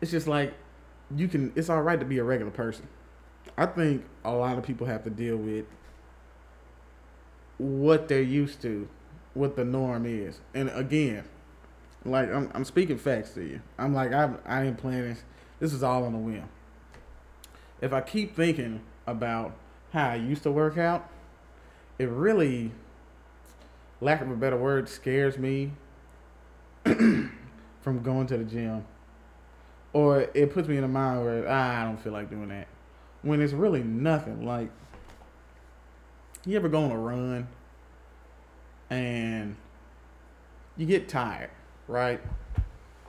It's 0.00 0.12
just 0.12 0.28
like 0.28 0.54
you 1.16 1.26
can 1.26 1.52
it's 1.56 1.68
all 1.68 1.82
right 1.82 1.98
to 1.98 2.06
be 2.06 2.18
a 2.18 2.24
regular 2.24 2.52
person. 2.52 2.86
I 3.56 3.66
think 3.66 4.04
a 4.24 4.32
lot 4.32 4.58
of 4.58 4.64
people 4.64 4.86
have 4.86 5.04
to 5.04 5.10
deal 5.10 5.36
with 5.36 5.66
what 7.58 8.08
they're 8.08 8.22
used 8.22 8.60
to, 8.62 8.88
what 9.34 9.56
the 9.56 9.64
norm 9.64 10.06
is. 10.06 10.40
And 10.54 10.70
again, 10.70 11.24
like 12.04 12.30
I'm 12.30 12.50
I'm 12.54 12.64
speaking 12.64 12.98
facts 12.98 13.30
to 13.34 13.42
you. 13.42 13.60
I'm 13.78 13.94
like 13.94 14.12
I 14.12 14.30
I 14.46 14.64
ain't 14.64 14.78
planning 14.78 15.04
this 15.04 15.22
This 15.60 15.72
is 15.72 15.82
all 15.82 16.04
on 16.04 16.14
a 16.14 16.18
whim. 16.18 16.48
If 17.80 17.92
I 17.92 18.00
keep 18.00 18.36
thinking 18.36 18.80
about 19.06 19.54
how 19.92 20.10
I 20.10 20.16
used 20.16 20.42
to 20.44 20.50
work 20.50 20.78
out, 20.78 21.08
it 21.98 22.08
really, 22.08 22.72
lack 24.00 24.20
of 24.20 24.30
a 24.30 24.36
better 24.36 24.56
word, 24.56 24.88
scares 24.88 25.38
me 25.38 25.72
from 26.84 28.02
going 28.02 28.26
to 28.28 28.38
the 28.38 28.44
gym. 28.44 28.84
Or 29.92 30.22
it 30.34 30.52
puts 30.52 30.66
me 30.66 30.76
in 30.76 30.84
a 30.84 30.88
mind 30.88 31.24
where 31.24 31.46
ah, 31.48 31.82
I 31.82 31.84
don't 31.84 32.00
feel 32.00 32.12
like 32.12 32.30
doing 32.30 32.48
that. 32.48 32.66
When 33.24 33.40
it's 33.40 33.52
really 33.52 33.82
nothing. 33.82 34.46
Like, 34.46 34.70
you 36.46 36.56
ever 36.56 36.68
go 36.68 36.84
on 36.84 36.90
a 36.90 36.98
run 36.98 37.48
and 38.90 39.56
you 40.76 40.86
get 40.86 41.08
tired, 41.08 41.50
right? 41.88 42.20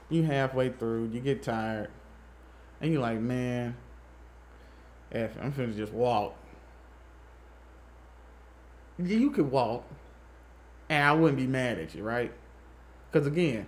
You 0.08 0.24
halfway 0.24 0.70
through, 0.70 1.10
you 1.12 1.20
get 1.20 1.42
tired, 1.42 1.90
and 2.80 2.92
you're 2.92 3.02
like, 3.02 3.20
man, 3.20 3.76
F, 5.12 5.32
I'm 5.40 5.52
finna 5.52 5.76
just 5.76 5.92
walk 5.92 6.34
you 8.98 9.30
could 9.30 9.50
walk, 9.50 9.84
and 10.88 11.04
I 11.04 11.12
wouldn't 11.12 11.38
be 11.38 11.46
mad 11.46 11.78
at 11.78 11.94
you, 11.94 12.02
right? 12.02 12.32
Because 13.10 13.26
again, 13.26 13.66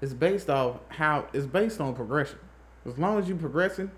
it's 0.00 0.14
based 0.14 0.48
off 0.48 0.78
how 0.88 1.26
it's 1.32 1.46
based 1.46 1.80
on 1.80 1.94
progression. 1.94 2.38
As 2.86 2.98
long 2.98 3.18
as 3.18 3.28
you're 3.28 3.36
progressing, 3.36 3.90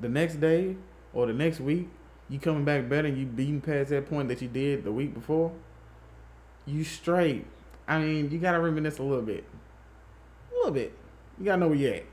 the 0.00 0.08
next 0.08 0.36
day 0.36 0.76
or 1.14 1.26
the 1.26 1.32
next 1.32 1.60
week, 1.60 1.88
you 2.28 2.38
coming 2.38 2.64
back 2.64 2.88
better, 2.88 3.08
you 3.08 3.24
beating 3.24 3.60
past 3.60 3.90
that 3.90 4.08
point 4.08 4.28
that 4.28 4.42
you 4.42 4.48
did 4.48 4.84
the 4.84 4.92
week 4.92 5.14
before, 5.14 5.52
you 6.66 6.84
straight. 6.84 7.46
I 7.86 7.98
mean, 7.98 8.30
you 8.30 8.38
gotta 8.38 8.58
reminisce 8.58 8.98
a 8.98 9.02
little 9.02 9.24
bit, 9.24 9.44
a 10.50 10.54
little 10.56 10.72
bit. 10.72 10.92
You 11.38 11.46
gotta 11.46 11.60
know 11.60 11.68
where 11.68 11.76
you 11.76 11.88
at. 11.88 12.04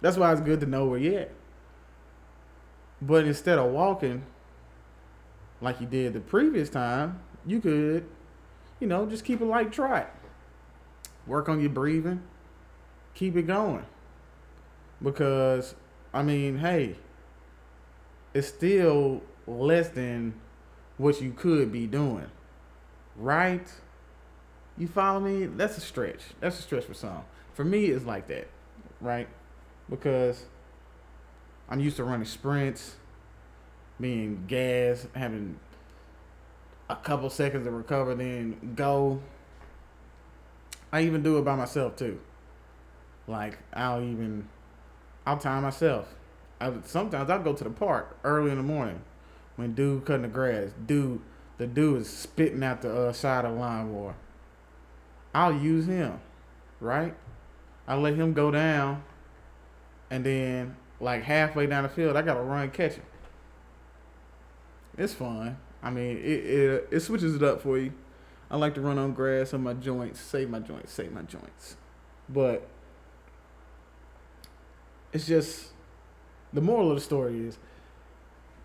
That's 0.00 0.16
why 0.16 0.32
it's 0.32 0.40
good 0.40 0.60
to 0.60 0.66
know 0.66 0.86
where 0.86 0.98
you 0.98 1.16
at. 1.16 1.30
But 3.02 3.26
instead 3.26 3.58
of 3.58 3.70
walking 3.70 4.24
like 5.60 5.80
you 5.80 5.86
did 5.86 6.14
the 6.14 6.20
previous 6.20 6.70
time, 6.70 7.20
you 7.46 7.60
could, 7.60 8.06
you 8.78 8.86
know, 8.86 9.06
just 9.06 9.24
keep 9.24 9.40
a 9.40 9.44
light 9.44 9.72
trot. 9.72 10.10
Work 11.26 11.48
on 11.48 11.60
your 11.60 11.70
breathing. 11.70 12.22
Keep 13.14 13.36
it 13.36 13.46
going. 13.46 13.84
Because, 15.02 15.74
I 16.12 16.22
mean, 16.22 16.58
hey, 16.58 16.96
it's 18.34 18.48
still 18.48 19.22
less 19.46 19.88
than 19.88 20.34
what 20.98 21.20
you 21.20 21.32
could 21.32 21.72
be 21.72 21.86
doing. 21.86 22.26
Right? 23.16 23.66
You 24.78 24.88
follow 24.88 25.20
me? 25.20 25.46
That's 25.46 25.76
a 25.76 25.80
stretch. 25.80 26.20
That's 26.40 26.58
a 26.58 26.62
stretch 26.62 26.84
for 26.84 26.94
some. 26.94 27.24
For 27.54 27.64
me, 27.64 27.86
it's 27.86 28.04
like 28.04 28.28
that. 28.28 28.48
Right? 29.00 29.28
Because 29.88 30.44
I'm 31.68 31.80
used 31.80 31.96
to 31.96 32.04
running 32.04 32.26
sprints, 32.26 32.96
being 34.00 34.44
gas, 34.46 35.06
having 35.14 35.58
a 36.88 36.96
couple 36.96 37.30
seconds 37.30 37.64
to 37.64 37.70
recover, 37.70 38.14
then 38.14 38.74
go. 38.74 39.20
I 40.92 41.02
even 41.02 41.22
do 41.22 41.38
it 41.38 41.44
by 41.44 41.54
myself 41.54 41.96
too. 41.96 42.18
Like 43.28 43.58
I'll 43.72 44.02
even, 44.02 44.48
I'll 45.24 45.38
time 45.38 45.62
myself. 45.62 46.12
I, 46.60 46.72
sometimes 46.84 47.30
I'll 47.30 47.42
go 47.42 47.54
to 47.54 47.64
the 47.64 47.70
park 47.70 48.18
early 48.22 48.50
in 48.50 48.56
the 48.58 48.62
morning 48.62 49.02
when 49.56 49.74
dude 49.74 50.04
cutting 50.04 50.22
the 50.22 50.28
grass. 50.28 50.70
Dude, 50.86 51.20
the 51.58 51.66
dude 51.66 52.02
is 52.02 52.08
spitting 52.08 52.62
out 52.62 52.82
the 52.82 53.08
uh, 53.08 53.12
side 53.12 53.44
of 53.44 53.54
the 53.54 53.60
lawnmower. 53.60 54.14
I'll 55.34 55.54
use 55.54 55.86
him, 55.86 56.20
right? 56.80 57.14
I 57.86 57.96
let 57.96 58.14
him 58.14 58.32
go 58.32 58.50
down, 58.50 59.02
and 60.10 60.24
then 60.24 60.76
like 61.00 61.22
halfway 61.22 61.66
down 61.66 61.84
the 61.84 61.88
field, 61.88 62.16
I 62.16 62.22
gotta 62.22 62.40
run 62.40 62.70
catch 62.70 62.94
him. 62.94 63.04
It's 64.98 65.14
fun. 65.14 65.56
I 65.82 65.90
mean, 65.90 66.18
it, 66.18 66.44
it 66.44 66.88
it 66.90 67.00
switches 67.00 67.34
it 67.34 67.42
up 67.42 67.62
for 67.62 67.78
you. 67.78 67.92
I 68.50 68.56
like 68.56 68.74
to 68.74 68.80
run 68.80 68.98
on 68.98 69.14
grass 69.14 69.54
on 69.54 69.62
my 69.62 69.74
joints, 69.74 70.20
save 70.20 70.50
my 70.50 70.58
joints, 70.58 70.92
save 70.92 71.12
my 71.12 71.22
joints. 71.22 71.76
But 72.28 72.66
it's 75.12 75.26
just 75.26 75.70
the 76.52 76.60
moral 76.60 76.90
of 76.90 76.96
the 76.96 77.00
story 77.00 77.46
is 77.46 77.58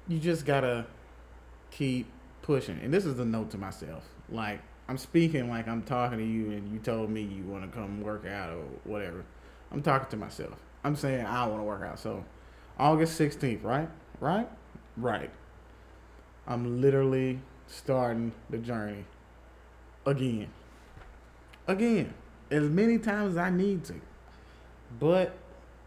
you 0.08 0.20
just 0.20 0.46
gotta 0.46 0.86
keep 1.72 2.08
pushing. 2.42 2.80
And 2.82 2.94
this 2.94 3.06
is 3.06 3.20
a 3.20 3.26
note 3.26 3.52
to 3.52 3.58
myself. 3.58 4.04
Like 4.30 4.62
I'm 4.88 4.98
speaking 4.98 5.50
like 5.50 5.68
I'm 5.68 5.82
talking 5.82 6.20
to 6.20 6.26
you 6.26 6.52
and 6.52 6.72
you 6.72 6.80
told 6.80 7.10
me 7.10 7.22
you 7.22 7.44
want 7.44 7.70
to 7.70 7.78
come 7.78 8.02
work 8.02 8.26
out 8.26 8.52
or 8.52 8.64
whatever. 8.84 9.24
I'm 9.72 9.82
talking 9.82 10.10
to 10.10 10.18
myself. 10.18 10.54
I'm 10.84 10.96
saying 10.96 11.26
I 11.26 11.48
want 11.48 11.60
to 11.60 11.64
work 11.64 11.84
out. 11.84 12.00
So 12.00 12.24
August 12.80 13.20
16th, 13.20 13.64
right? 13.64 13.90
Right? 14.20 14.48
Right. 14.98 15.32
I'm 16.48 16.82
literally 16.82 17.40
starting 17.68 18.32
the 18.50 18.60
journey 18.60 19.06
again. 20.06 20.48
Again. 21.68 22.14
As 22.52 22.70
many 22.70 23.00
times 23.00 23.32
as 23.32 23.38
I 23.38 23.50
need 23.50 23.84
to. 23.86 23.96
But 25.00 25.36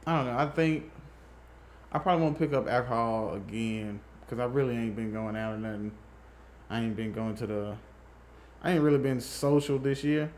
I 0.07 0.17
don't 0.17 0.27
know. 0.27 0.39
I 0.39 0.47
think 0.47 0.91
I 1.93 1.99
probably 1.99 2.25
won't 2.25 2.39
pick 2.39 2.53
up 2.53 2.69
alcohol 2.69 3.35
again 3.35 4.01
because 4.21 4.39
I 4.39 4.45
really 4.45 4.77
ain't 4.77 4.97
been 4.97 5.13
going 5.13 5.37
out 5.37 5.55
or 5.55 5.59
nothing. 5.59 5.93
I 6.69 6.81
ain't 6.81 6.97
been 6.97 7.13
going 7.13 7.35
to 7.37 7.47
the. 7.47 7.77
I 8.63 8.73
ain't 8.73 8.83
really 8.83 8.99
been 8.99 9.21
social 9.21 9.79
this 9.79 10.05
year. 10.05 10.31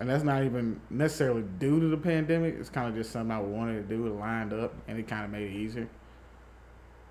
and 0.00 0.10
that's 0.10 0.24
not 0.24 0.42
even 0.42 0.80
necessarily 0.90 1.42
due 1.58 1.80
to 1.80 1.88
the 1.88 1.96
pandemic. 1.96 2.56
It's 2.58 2.68
kind 2.70 2.88
of 2.88 2.94
just 2.94 3.10
something 3.10 3.30
I 3.30 3.40
wanted 3.40 3.88
to 3.88 3.96
do. 3.96 4.06
It 4.06 4.10
lined 4.10 4.52
up, 4.52 4.74
and 4.88 4.98
it 4.98 5.06
kind 5.06 5.24
of 5.24 5.30
made 5.30 5.50
it 5.50 5.56
easier. 5.56 5.88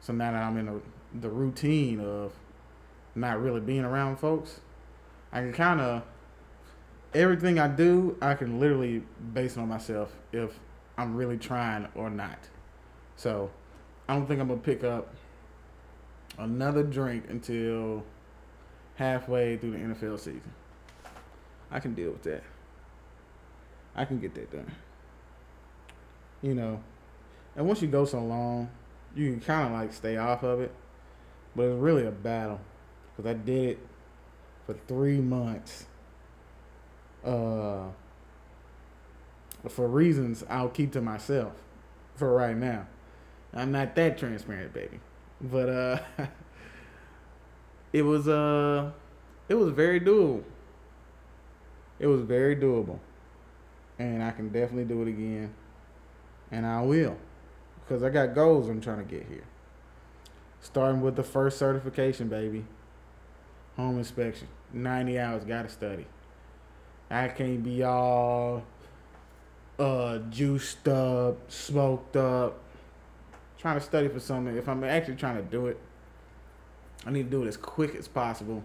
So 0.02 0.14
now 0.14 0.32
that 0.32 0.44
I'm 0.44 0.58
in 0.58 0.66
the, 0.66 0.82
the 1.22 1.30
routine 1.30 2.00
of 2.02 2.34
not 3.16 3.42
really 3.42 3.62
being 3.62 3.86
around 3.86 4.18
folks, 4.18 4.60
I 5.32 5.40
can 5.40 5.54
kind 5.54 5.80
of 5.80 6.04
everything 7.14 7.60
I 7.60 7.68
do, 7.68 8.18
I 8.22 8.34
can 8.34 8.60
literally 8.60 9.04
base 9.34 9.58
on 9.58 9.70
myself 9.70 10.14
if 10.32 10.60
I'm 10.98 11.16
really 11.16 11.38
trying 11.38 11.88
or 11.96 12.10
not. 12.10 12.38
So 13.16 13.50
I 14.08 14.16
don't 14.16 14.28
think 14.28 14.42
I'm 14.42 14.48
gonna 14.48 14.60
pick 14.60 14.84
up 14.84 15.14
another 16.38 16.84
drink 16.84 17.26
until 17.30 18.04
halfway 18.96 19.58
through 19.58 19.72
the 19.72 19.78
NFL 19.78 20.20
season. 20.20 20.54
I 21.72 21.80
can 21.80 21.94
deal 21.94 22.12
with 22.12 22.24
that. 22.24 22.44
I 23.96 24.06
can 24.06 24.20
get 24.20 24.36
that 24.36 24.52
done. 24.52 24.72
You 26.42 26.56
know, 26.56 26.84
and 27.56 27.68
once 27.68 27.82
you 27.82 27.88
go 27.88 28.06
so 28.06 28.20
long, 28.20 28.70
you 29.16 29.32
can 29.32 29.40
kind 29.40 29.68
of 29.68 29.80
like 29.80 29.94
stay 29.94 30.18
off 30.18 30.44
of 30.44 30.60
it, 30.60 30.72
but 31.56 31.64
it's 31.64 31.80
really 31.80 32.06
a 32.06 32.12
battle 32.12 32.60
because 33.16 33.30
I 33.30 33.34
did 33.34 33.70
it 33.70 33.80
for 34.66 34.74
three 34.88 35.20
months. 35.20 35.86
Uh, 37.24 37.86
for 39.70 39.88
reasons 39.88 40.44
I'll 40.50 40.68
keep 40.68 40.92
to 40.92 41.02
myself 41.02 41.54
for 42.16 42.34
right 42.34 42.58
now. 42.58 42.88
I'm 43.56 43.72
not 43.72 43.96
that 43.96 44.18
transparent, 44.18 44.74
baby, 44.74 45.00
but 45.40 45.70
uh, 45.70 46.00
it 47.94 48.02
was 48.02 48.28
uh, 48.28 48.92
it 49.48 49.56
was 49.56 49.72
very 49.72 50.00
doable. 50.00 50.44
It 52.00 52.08
was 52.08 52.22
very 52.22 52.56
doable, 52.56 53.00
and 54.00 54.24
I 54.24 54.32
can 54.32 54.50
definitely 54.50 54.86
do 54.86 55.04
it 55.04 55.08
again, 55.08 55.54
and 56.52 56.66
I 56.66 56.82
will, 56.82 57.18
because 57.84 58.02
I 58.02 58.10
got 58.10 58.34
goals 58.34 58.68
I'm 58.70 58.82
trying 58.82 59.06
to 59.06 59.10
get 59.10 59.28
here. 59.28 59.44
Starting 60.60 61.02
with 61.02 61.16
the 61.16 61.24
first 61.24 61.60
certification, 61.60 62.30
baby. 62.30 62.66
Home 63.78 63.98
inspection, 63.98 64.48
ninety 64.72 65.20
hours, 65.20 65.44
gotta 65.44 65.70
study. 65.70 66.08
I 67.10 67.28
can't 67.28 67.64
be 67.64 67.84
all 67.84 68.64
uh, 69.78 70.20
juiced 70.30 70.88
up, 70.88 71.52
smoked 71.52 72.16
up, 72.16 72.63
trying 73.64 73.80
to 73.80 73.82
study 73.82 74.10
for 74.10 74.20
something. 74.20 74.58
If 74.58 74.68
I'm 74.68 74.84
actually 74.84 75.16
trying 75.16 75.38
to 75.38 75.42
do 75.42 75.68
it, 75.68 75.80
I 77.06 77.12
need 77.12 77.24
to 77.24 77.30
do 77.30 77.44
it 77.44 77.48
as 77.48 77.56
quick 77.56 77.96
as 77.96 78.10
possible, 78.10 78.62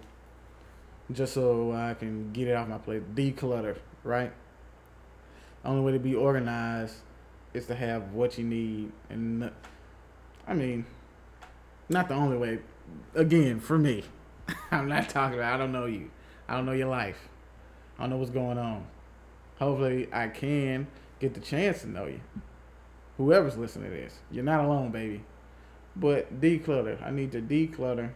just 1.13 1.35
so 1.35 1.73
I 1.73 1.95
can 1.95 2.33
get 2.33 2.49
it 2.49 2.55
off 2.55 2.67
my 2.67 2.79
plate. 2.79 3.15
Declutter, 3.15 3.77
right? 4.03 4.33
Only 5.65 5.83
way 5.83 5.93
to 5.93 6.01
be 6.01 6.17
organized 6.17 6.97
is 7.55 7.67
to 7.69 7.77
have 7.77 8.13
what 8.13 8.39
you 8.39 8.45
need, 8.45 8.91
and 9.09 9.53
I 10.49 10.55
mean, 10.55 10.85
not 11.89 12.09
the 12.09 12.15
only 12.15 12.37
way. 12.37 12.59
Again, 13.15 13.61
for 13.61 13.79
me, 13.79 14.03
I'm 14.73 14.89
not 14.89 15.09
talking 15.09 15.39
about. 15.39 15.55
I 15.55 15.59
don't 15.59 15.71
know 15.71 15.87
you. 15.87 16.11
I 16.49 16.57
don't 16.57 16.67
know 16.67 16.73
your 16.73 16.89
life. 16.89 17.29
I 17.99 18.03
don't 18.03 18.11
know 18.11 18.17
what's 18.17 18.33
going 18.33 18.59
on. 18.59 18.85
Hopefully, 19.61 20.09
I 20.13 20.27
can 20.27 20.89
get 21.21 21.35
the 21.35 21.41
chance 21.41 21.83
to 21.83 21.89
know 21.89 22.07
you. 22.07 22.21
Whoever's 23.19 23.57
listening 23.57 23.91
to 23.91 23.97
this, 23.97 24.21
you're 24.31 24.45
not 24.45 24.65
alone, 24.65 24.91
baby. 24.91 25.25
But 25.95 26.41
declutter. 26.41 27.05
I 27.05 27.11
need 27.11 27.33
to 27.33 27.43
declutter 27.43 28.13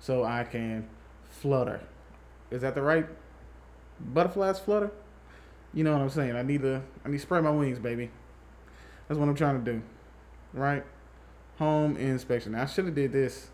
so 0.00 0.24
I 0.24 0.44
can 0.44 0.88
flutter. 1.30 1.80
Is 2.50 2.62
that 2.62 2.74
the 2.74 2.82
right 2.82 3.06
butterflies 4.00 4.58
flutter? 4.58 4.90
You 5.72 5.84
know 5.84 5.92
what 5.92 6.02
I'm 6.02 6.10
saying? 6.10 6.34
I 6.34 6.42
need 6.42 6.62
to 6.62 6.82
I 7.04 7.08
need 7.08 7.18
to 7.18 7.22
spread 7.22 7.44
my 7.44 7.50
wings, 7.50 7.78
baby. 7.78 8.10
That's 9.06 9.18
what 9.18 9.28
I'm 9.28 9.36
trying 9.36 9.64
to 9.64 9.72
do. 9.72 9.82
Right? 10.52 10.84
Home 11.58 11.96
inspection. 11.96 12.52
Now, 12.52 12.62
I 12.62 12.66
should 12.66 12.86
have 12.86 12.94
did 12.94 13.12
this 13.12 13.50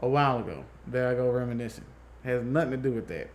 a 0.00 0.08
while 0.08 0.40
ago. 0.40 0.64
There 0.86 1.08
I 1.08 1.14
go 1.14 1.30
reminiscing. 1.30 1.84
has 2.24 2.42
nothing 2.42 2.72
to 2.72 2.76
do 2.76 2.90
with 2.90 3.06
that. 3.08 3.30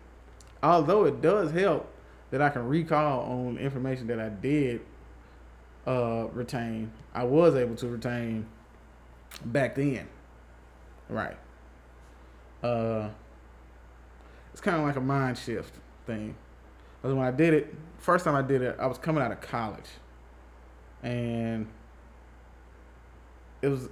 Although 0.62 1.06
it 1.06 1.22
does 1.22 1.52
help 1.52 1.90
that 2.32 2.42
I 2.42 2.50
can 2.50 2.68
recall 2.68 3.22
on 3.22 3.58
information 3.58 4.08
that 4.08 4.20
I 4.20 4.30
did 4.30 4.82
uh, 5.88 6.28
retain, 6.34 6.92
I 7.14 7.24
was 7.24 7.56
able 7.56 7.76
to 7.78 7.88
retain 7.88 8.46
back 9.46 9.76
then. 9.76 10.08
Right. 11.08 11.38
Uh, 12.62 13.10
it's 14.52 14.62
kind 14.62 14.78
of 14.78 14.84
like 14.84 14.96
a 14.96 15.02
mind 15.02 15.38
shift 15.38 15.74
thing. 16.06 16.36
Because 17.02 17.16
when 17.16 17.26
I 17.26 17.32
did 17.32 17.54
it, 17.54 17.74
first 17.98 18.26
time 18.26 18.36
I 18.36 18.42
did 18.42 18.62
it, 18.62 18.76
I 18.80 18.88
was 18.88 18.98
coming 18.98 19.24
out 19.24 19.32
of 19.32 19.42
college. 19.42 19.90
And 21.02 21.68
it 23.62 23.70
was, 23.70 23.90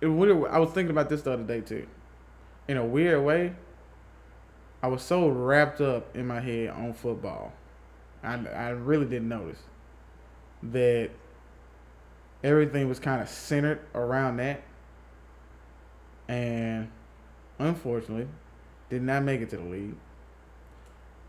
it 0.00 0.06
was 0.06 0.46
I 0.50 0.58
was 0.58 0.70
thinking 0.70 0.90
about 0.90 1.08
this 1.08 1.22
the 1.22 1.32
other 1.32 1.42
day 1.42 1.60
too. 1.60 1.86
In 2.68 2.76
a 2.76 2.84
weird 2.84 3.24
way, 3.24 3.54
I 4.82 4.86
was 4.86 5.02
so 5.02 5.28
wrapped 5.28 5.80
up 5.80 6.14
in 6.16 6.26
my 6.26 6.40
head 6.40 6.70
on 6.70 6.92
football. 6.92 7.52
I, 8.22 8.34
I 8.46 8.68
really 8.70 9.04
didn't 9.06 9.28
notice 9.28 9.58
that 10.72 11.10
everything 12.42 12.88
was 12.88 12.98
kind 12.98 13.20
of 13.22 13.28
centered 13.28 13.80
around 13.94 14.38
that. 14.38 14.62
And 16.28 16.90
unfortunately, 17.58 18.28
did 18.90 19.02
not 19.02 19.22
make 19.22 19.40
it 19.40 19.50
to 19.50 19.56
the 19.56 19.64
league. 19.64 19.96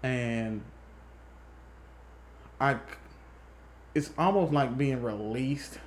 And 0.04 0.62
I, 2.60 2.78
it's 3.94 4.12
almost 4.18 4.54
like 4.54 4.78
being 4.78 5.02
released 5.02 5.80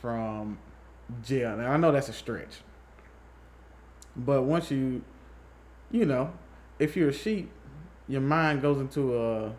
from 0.00 0.58
jail. 1.24 1.56
Now 1.56 1.70
I 1.70 1.76
know 1.76 1.92
that's 1.92 2.08
a 2.08 2.12
stretch, 2.12 2.62
but 4.16 4.42
once 4.42 4.70
you 4.70 5.02
you 5.90 6.06
know, 6.06 6.32
if 6.78 6.96
you're 6.96 7.10
a 7.10 7.12
sheep, 7.12 7.50
your 8.08 8.22
mind 8.22 8.62
goes 8.62 8.78
into 8.78 9.16
a 9.16 9.52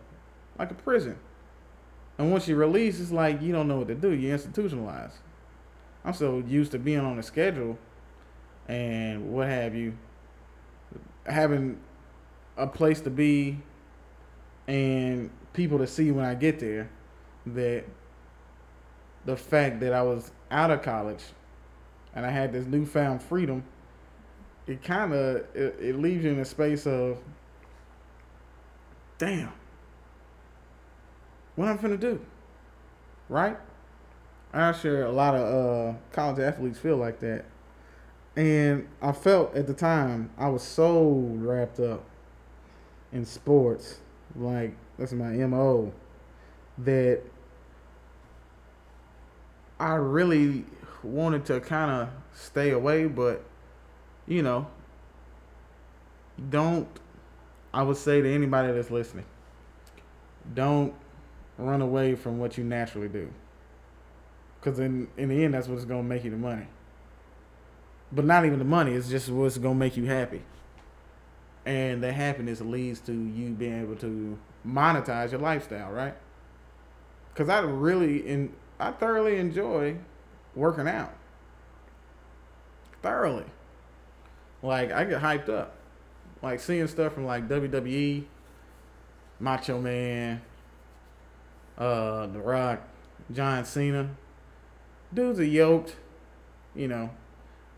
like 0.58 0.70
a 0.70 0.74
prison. 0.74 1.16
And 2.18 2.30
once 2.30 2.46
you 2.46 2.56
release, 2.56 3.00
it's 3.00 3.10
like 3.10 3.42
you 3.42 3.52
don't 3.52 3.68
know 3.68 3.78
what 3.78 3.88
to 3.88 3.94
do. 3.94 4.10
You're 4.10 4.32
institutionalized. 4.32 5.16
I'm 6.04 6.14
so 6.14 6.42
used 6.46 6.72
to 6.72 6.78
being 6.78 7.00
on 7.00 7.18
a 7.18 7.22
schedule 7.22 7.78
and 8.68 9.32
what 9.32 9.48
have 9.48 9.74
you, 9.74 9.96
having 11.26 11.78
a 12.56 12.66
place 12.66 13.00
to 13.02 13.10
be 13.10 13.58
and 14.66 15.30
people 15.52 15.78
to 15.78 15.86
see 15.86 16.10
when 16.10 16.24
I 16.24 16.34
get 16.34 16.60
there 16.60 16.88
that 17.46 17.84
the 19.24 19.36
fact 19.36 19.80
that 19.80 19.92
I 19.92 20.02
was 20.02 20.30
out 20.50 20.70
of 20.70 20.82
college 20.82 21.22
and 22.14 22.24
I 22.24 22.30
had 22.30 22.52
this 22.52 22.66
newfound 22.66 23.22
freedom 23.22 23.64
it 24.66 24.82
kind 24.82 25.12
of 25.12 25.36
it, 25.54 25.76
it 25.80 25.98
leaves 25.98 26.24
you 26.24 26.30
in 26.30 26.38
a 26.38 26.44
space 26.44 26.86
of 26.86 27.18
damn 29.18 29.52
what 31.56 31.68
i'm 31.68 31.76
gonna 31.76 31.96
do 31.96 32.20
right? 33.28 33.56
I'm 34.52 34.74
sure 34.74 35.04
a 35.04 35.12
lot 35.12 35.34
of 35.34 35.94
uh, 35.94 35.98
college 36.12 36.38
athletes 36.38 36.78
feel 36.78 36.96
like 36.96 37.20
that. 37.20 37.44
And 38.36 38.88
i 39.00 39.12
felt 39.12 39.54
at 39.54 39.68
the 39.68 39.74
time 39.74 40.28
i 40.36 40.48
was 40.48 40.62
so 40.64 41.08
wrapped 41.36 41.78
up 41.78 42.04
in 43.12 43.24
sports 43.24 44.00
like 44.34 44.74
that's 44.98 45.12
my 45.12 45.30
mo 45.46 45.92
that 46.78 47.20
i 49.78 49.94
really 49.94 50.64
wanted 51.04 51.44
to 51.44 51.60
kind 51.60 51.92
of 51.92 52.08
stay 52.32 52.70
away 52.70 53.06
but 53.06 53.44
you 54.26 54.42
know, 54.42 54.66
don't, 56.50 56.88
I 57.72 57.84
would 57.84 57.98
say 57.98 58.20
to 58.20 58.34
anybody 58.34 58.72
that's 58.72 58.90
listening, 58.90 59.26
don't 60.54 60.92
run 61.58 61.80
away 61.80 62.14
from 62.14 62.38
what 62.38 62.58
you 62.58 62.64
naturally 62.64 63.08
do. 63.08 63.30
Because 64.60 64.78
in, 64.78 65.08
in 65.16 65.28
the 65.28 65.44
end, 65.44 65.54
that's 65.54 65.68
what's 65.68 65.84
going 65.84 66.02
to 66.02 66.08
make 66.08 66.24
you 66.24 66.30
the 66.30 66.36
money. 66.36 66.66
But 68.10 68.24
not 68.24 68.46
even 68.46 68.58
the 68.58 68.64
money, 68.64 68.92
it's 68.92 69.08
just 69.08 69.28
what's 69.28 69.58
going 69.58 69.74
to 69.74 69.78
make 69.78 69.96
you 69.96 70.06
happy. 70.06 70.42
And 71.66 72.02
the 72.02 72.12
happiness 72.12 72.60
leads 72.60 73.00
to 73.00 73.12
you 73.12 73.50
being 73.50 73.82
able 73.82 73.96
to 73.96 74.38
monetize 74.66 75.32
your 75.32 75.40
lifestyle, 75.40 75.90
right? 75.90 76.14
Because 77.32 77.48
I 77.48 77.60
really, 77.60 78.26
in, 78.26 78.52
I 78.78 78.92
thoroughly 78.92 79.38
enjoy 79.38 79.96
working 80.54 80.88
out. 80.88 81.12
Thoroughly. 83.02 83.44
Like 84.62 84.92
I 84.92 85.04
get 85.04 85.20
hyped 85.20 85.50
up, 85.50 85.76
like 86.42 86.58
seeing 86.58 86.86
stuff 86.86 87.12
from 87.12 87.26
like 87.26 87.48
WWE, 87.48 88.24
Macho 89.38 89.78
Man, 89.78 90.40
uh, 91.78 92.26
The 92.26 92.40
Rock, 92.40 92.82
John 93.32 93.64
Cena. 93.64 94.10
Dudes 95.12 95.38
are 95.38 95.44
yoked, 95.44 95.96
you 96.74 96.88
know. 96.88 97.10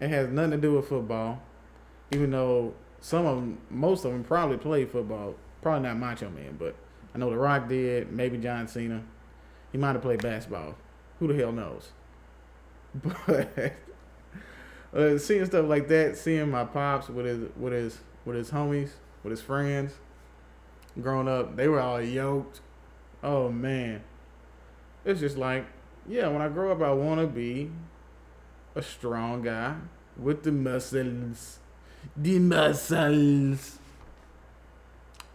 It 0.01 0.09
has 0.09 0.29
nothing 0.29 0.53
to 0.53 0.57
do 0.59 0.75
with 0.75 0.89
football, 0.89 1.43
even 2.13 2.31
though 2.31 2.75
some 3.01 3.27
of 3.27 3.37
them, 3.37 3.59
most 3.71 4.05
of 4.05 4.13
them, 4.13 4.25
probably 4.25 4.59
play 4.59 4.85
football 4.85 5.35
Probably 5.67 5.89
not 5.89 5.99
Macho 5.99 6.31
Man, 6.31 6.55
but 6.57 6.77
I 7.13 7.19
know 7.19 7.29
The 7.29 7.37
Rock 7.37 7.69
did. 7.69 8.13
Maybe 8.13 8.39
John 8.39 8.69
Cena. 8.69 9.03
He 9.73 9.79
might 9.79 9.95
have 9.95 10.03
played 10.03 10.23
basketball. 10.23 10.77
Who 11.19 11.27
the 11.27 11.35
hell 11.35 11.51
knows? 11.51 11.91
But 14.95 15.03
uh, 15.03 15.19
seeing 15.19 15.45
stuff 15.45 15.67
like 15.67 15.89
that, 15.89 16.17
seeing 16.17 16.51
my 16.53 16.65
pops 16.65 17.09
with 17.09 17.27
his 17.27 17.51
with 17.57 17.73
his 17.73 17.99
with 18.25 18.37
his 18.37 18.53
homies, 18.53 18.91
with 19.25 19.33
his 19.33 19.43
friends, 19.43 19.95
growing 21.03 21.27
up, 21.27 21.57
they 21.57 21.67
were 21.67 21.81
all 21.81 22.01
yoked. 22.01 22.61
Oh 23.23 23.51
man, 23.51 24.03
it's 25.05 25.21
just 25.21 25.37
like, 25.37 25.67
yeah. 26.09 26.29
When 26.29 26.43
I 26.43 26.49
grow 26.49 26.73
up, 26.73 26.83
I 26.83 26.93
want 26.93 27.21
to 27.21 27.27
be 27.27 27.71
a 28.75 28.83
strong 28.83 29.43
guy 29.43 29.75
with 30.17 30.43
the 30.43 30.53
muscles, 30.53 31.59
the 32.17 32.39
muscles. 32.39 33.79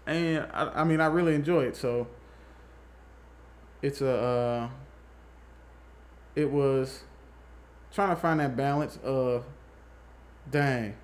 And 0.06 0.48
I, 0.54 0.82
I 0.82 0.84
mean, 0.84 1.00
I 1.00 1.06
really 1.06 1.36
enjoy 1.36 1.66
it. 1.66 1.76
So 1.76 2.08
it's 3.82 4.02
a, 4.02 4.10
uh, 4.10 4.70
it 6.36 6.50
was 6.50 7.04
trying 7.94 8.10
to 8.10 8.16
find 8.16 8.40
that 8.40 8.56
balance 8.56 8.98
of, 9.04 9.46
dang, 10.50 10.96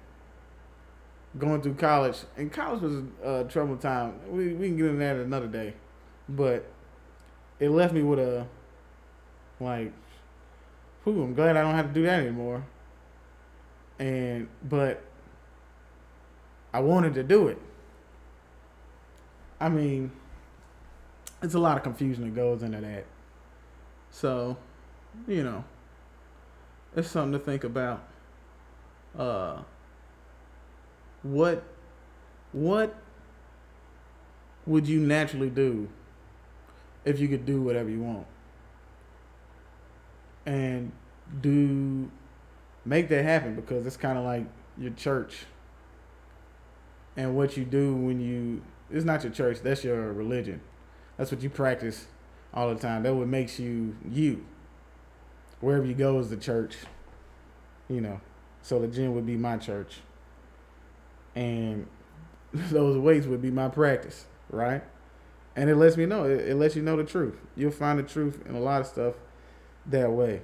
going 1.37 1.61
through 1.61 1.75
college. 1.75 2.17
And 2.35 2.51
college 2.51 2.81
was 2.81 3.03
a 3.23 3.43
troubled 3.49 3.81
time. 3.81 4.19
We, 4.29 4.53
we 4.53 4.67
can 4.67 4.77
get 4.77 4.85
into 4.87 4.99
that 4.99 5.15
another 5.17 5.47
day. 5.47 5.73
But 6.29 6.65
it 7.59 7.69
left 7.69 7.93
me 7.93 8.03
with 8.03 8.19
a, 8.19 8.45
like, 9.59 9.91
whew, 11.03 11.23
I'm 11.23 11.33
glad 11.33 11.57
I 11.57 11.61
don't 11.61 11.75
have 11.75 11.87
to 11.87 11.93
do 11.93 12.03
that 12.03 12.19
anymore. 12.19 12.63
And, 13.99 14.47
but 14.67 15.01
I 16.73 16.79
wanted 16.81 17.13
to 17.15 17.23
do 17.23 17.47
it. 17.47 17.57
I 19.59 19.69
mean, 19.69 20.11
it's 21.41 21.55
a 21.55 21.59
lot 21.59 21.77
of 21.77 21.83
confusion 21.83 22.25
that 22.25 22.35
goes 22.35 22.61
into 22.61 22.79
that. 22.81 23.05
So, 24.11 24.57
you 25.27 25.43
know, 25.43 25.63
it's 26.95 27.09
something 27.09 27.39
to 27.39 27.39
think 27.39 27.63
about. 27.63 28.03
Uh, 29.17 29.61
what, 31.23 31.63
what 32.51 32.95
would 34.65 34.87
you 34.87 34.99
naturally 34.99 35.49
do 35.49 35.89
if 37.07 37.19
you 37.19 37.27
could 37.27 37.45
do 37.45 37.61
whatever 37.61 37.89
you 37.89 38.01
want? 38.01 38.27
And 40.45 40.91
do 41.41 42.11
make 42.85 43.09
that 43.09 43.23
happen 43.23 43.55
because 43.55 43.85
it's 43.85 43.97
kind 43.97 44.17
of 44.17 44.23
like 44.23 44.45
your 44.77 44.91
church 44.91 45.45
and 47.17 47.35
what 47.35 47.57
you 47.57 47.65
do 47.65 47.95
when 47.95 48.19
you 48.21 48.61
it's 48.89 49.03
not 49.03 49.23
your 49.23 49.31
church 49.31 49.59
that's 49.61 49.83
your 49.83 50.13
religion. 50.13 50.61
That's 51.17 51.31
what 51.31 51.41
you 51.41 51.49
practice 51.49 52.05
all 52.53 52.73
the 52.73 52.79
time. 52.79 53.03
That 53.03 53.15
what 53.15 53.27
makes 53.27 53.59
you 53.59 53.95
you. 54.09 54.45
Wherever 55.59 55.85
you 55.85 55.95
go 55.95 56.19
is 56.19 56.29
the 56.29 56.37
church 56.37 56.75
you 57.89 58.01
know. 58.01 58.19
So 58.61 58.79
the 58.79 58.87
gym 58.87 59.13
would 59.15 59.25
be 59.25 59.37
my 59.37 59.57
church. 59.57 59.99
And 61.35 61.87
those 62.53 62.97
weights 62.97 63.27
would 63.27 63.41
be 63.41 63.51
my 63.51 63.69
practice 63.69 64.25
right 64.49 64.83
and 65.57 65.69
it 65.71 65.75
lets 65.75 65.97
me 65.97 66.05
know 66.05 66.23
it, 66.23 66.47
it 66.47 66.55
lets 66.55 66.75
you 66.75 66.83
know 66.83 66.95
the 66.95 67.03
truth. 67.03 67.35
You'll 67.55 67.71
find 67.71 67.97
the 67.99 68.03
truth 68.03 68.43
in 68.47 68.55
a 68.55 68.59
lot 68.59 68.81
of 68.81 68.87
stuff 68.87 69.15
that 69.87 70.11
way. 70.11 70.41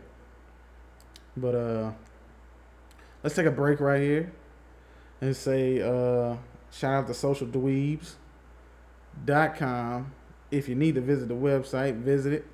But 1.37 1.55
uh 1.55 1.91
let's 3.21 3.35
take 3.35 3.45
a 3.45 3.51
break 3.51 3.79
right 3.79 4.01
here 4.01 4.33
and 5.21 5.35
say 5.35 5.81
uh 5.81 6.37
shout 6.71 6.95
out 6.95 7.05
to 7.07 7.13
socialdweebs.com 7.13 10.11
if 10.51 10.67
you 10.67 10.75
need 10.75 10.95
to 10.95 11.01
visit 11.01 11.27
the 11.27 11.35
website 11.35 11.97
visit 11.97 12.33
it. 12.33 12.47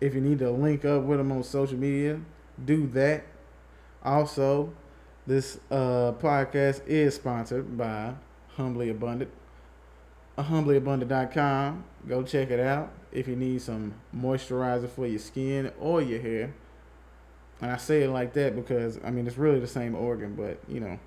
If 0.00 0.14
you 0.14 0.20
need 0.20 0.38
to 0.38 0.52
link 0.52 0.84
up 0.84 1.02
with 1.02 1.18
them 1.18 1.32
on 1.32 1.42
social 1.42 1.76
media 1.76 2.20
do 2.64 2.86
that. 2.88 3.24
Also 4.04 4.72
this 5.26 5.58
uh 5.72 6.12
podcast 6.20 6.86
is 6.86 7.16
sponsored 7.16 7.76
by 7.76 8.14
humbly 8.56 8.90
abundant 8.90 9.32
humblyabundant.com 10.42 11.84
go 12.08 12.22
check 12.22 12.50
it 12.50 12.60
out 12.60 12.92
if 13.12 13.28
you 13.28 13.36
need 13.36 13.62
some 13.62 13.94
moisturizer 14.14 14.88
for 14.88 15.06
your 15.06 15.18
skin 15.18 15.70
or 15.78 16.02
your 16.02 16.20
hair 16.20 16.52
and 17.60 17.70
I 17.70 17.76
say 17.76 18.02
it 18.02 18.10
like 18.10 18.32
that 18.34 18.56
because 18.56 18.98
I 19.04 19.10
mean 19.10 19.26
it's 19.26 19.38
really 19.38 19.60
the 19.60 19.66
same 19.66 19.94
organ, 19.94 20.34
but 20.34 20.58
you 20.68 20.80
know, 20.80 20.98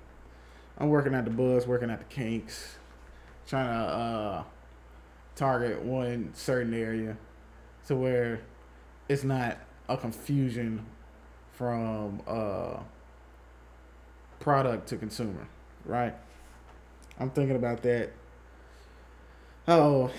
I'm 0.78 0.88
working 0.88 1.14
at 1.14 1.24
the 1.24 1.30
buzz, 1.30 1.66
working 1.66 1.90
at 1.90 1.98
the 1.98 2.04
kinks, 2.06 2.78
trying 3.46 3.66
to 3.66 3.94
uh, 3.94 4.44
target 5.36 5.82
one 5.82 6.30
certain 6.34 6.74
area 6.74 7.16
to 7.86 7.96
where 7.96 8.40
it's 9.08 9.24
not 9.24 9.58
a 9.88 9.96
confusion 9.96 10.84
from 11.52 12.22
uh, 12.26 12.78
product 14.40 14.88
to 14.88 14.96
consumer, 14.96 15.48
right? 15.84 16.14
I'm 17.18 17.30
thinking 17.30 17.56
about 17.56 17.82
that. 17.82 18.10
Oh, 19.70 20.10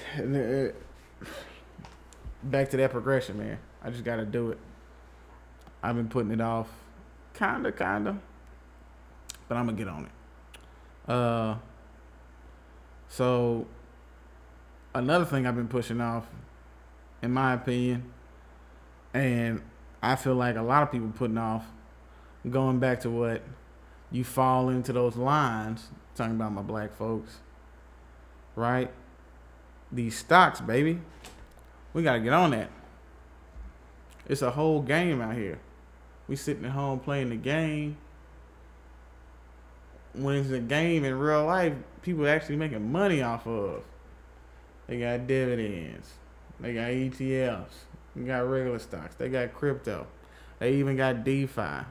back 2.43 2.69
to 2.69 2.77
that 2.77 2.91
progression, 2.91 3.39
man. 3.39 3.57
I 3.83 3.89
just 3.89 4.03
got 4.03 4.17
to 4.17 4.25
do 4.25 4.51
it. 4.51 4.59
I've 5.81 5.95
been 5.95 6.07
putting 6.07 6.31
it 6.31 6.39
off, 6.39 6.69
kinda, 7.33 7.71
kinda, 7.71 8.19
but 9.47 9.57
I'm 9.57 9.65
gonna 9.65 9.77
get 9.77 9.87
on 9.87 10.05
it. 10.05 10.11
Uh, 11.11 11.55
so 13.07 13.65
another 14.93 15.25
thing 15.25 15.47
I've 15.47 15.55
been 15.55 15.69
pushing 15.69 16.01
off, 16.01 16.27
in 17.21 17.31
my 17.31 17.53
opinion, 17.53 18.11
and 19.13 19.61
I 20.03 20.15
feel 20.17 20.35
like 20.35 20.57
a 20.57 20.61
lot 20.61 20.83
of 20.83 20.91
people 20.91 21.11
putting 21.15 21.37
off, 21.37 21.65
going 22.47 22.79
back 22.79 22.99
to 23.01 23.09
what 23.09 23.41
you 24.11 24.25
fall 24.25 24.67
into 24.69 24.91
those 24.91 25.15
lines, 25.15 25.87
talking 26.13 26.35
about 26.35 26.51
my 26.51 26.61
black 26.61 26.93
folks, 26.93 27.37
right? 28.55 28.91
These 29.91 30.17
stocks, 30.17 30.61
baby. 30.61 31.01
We 31.93 32.03
gotta 32.03 32.19
get 32.19 32.33
on 32.33 32.51
that. 32.51 32.69
It's 34.27 34.43
a 34.43 34.51
whole 34.51 34.81
game 34.81 35.21
out 35.21 35.35
here. 35.35 35.59
We 36.27 36.35
sitting 36.35 36.65
at 36.65 36.71
home 36.71 36.99
playing 36.99 37.29
the 37.29 37.35
game. 37.35 37.97
When 40.13 40.35
it's 40.35 40.51
a 40.51 40.59
game 40.59 41.03
in 41.03 41.17
real 41.17 41.45
life, 41.45 41.73
people 42.03 42.27
actually 42.27 42.57
making 42.57 42.91
money 42.91 43.21
off 43.21 43.47
of. 43.47 43.83
They 44.87 44.99
got 44.99 45.25
dividends. 45.27 46.13
They 46.59 46.73
got 46.73 46.89
ETFs. 46.89 47.73
They 48.15 48.23
got 48.23 48.47
regular 48.47 48.79
stocks. 48.79 49.15
They 49.15 49.29
got 49.29 49.53
crypto. 49.53 50.07
They 50.59 50.75
even 50.75 50.97
got 50.97 51.23
DeFi, 51.23 51.85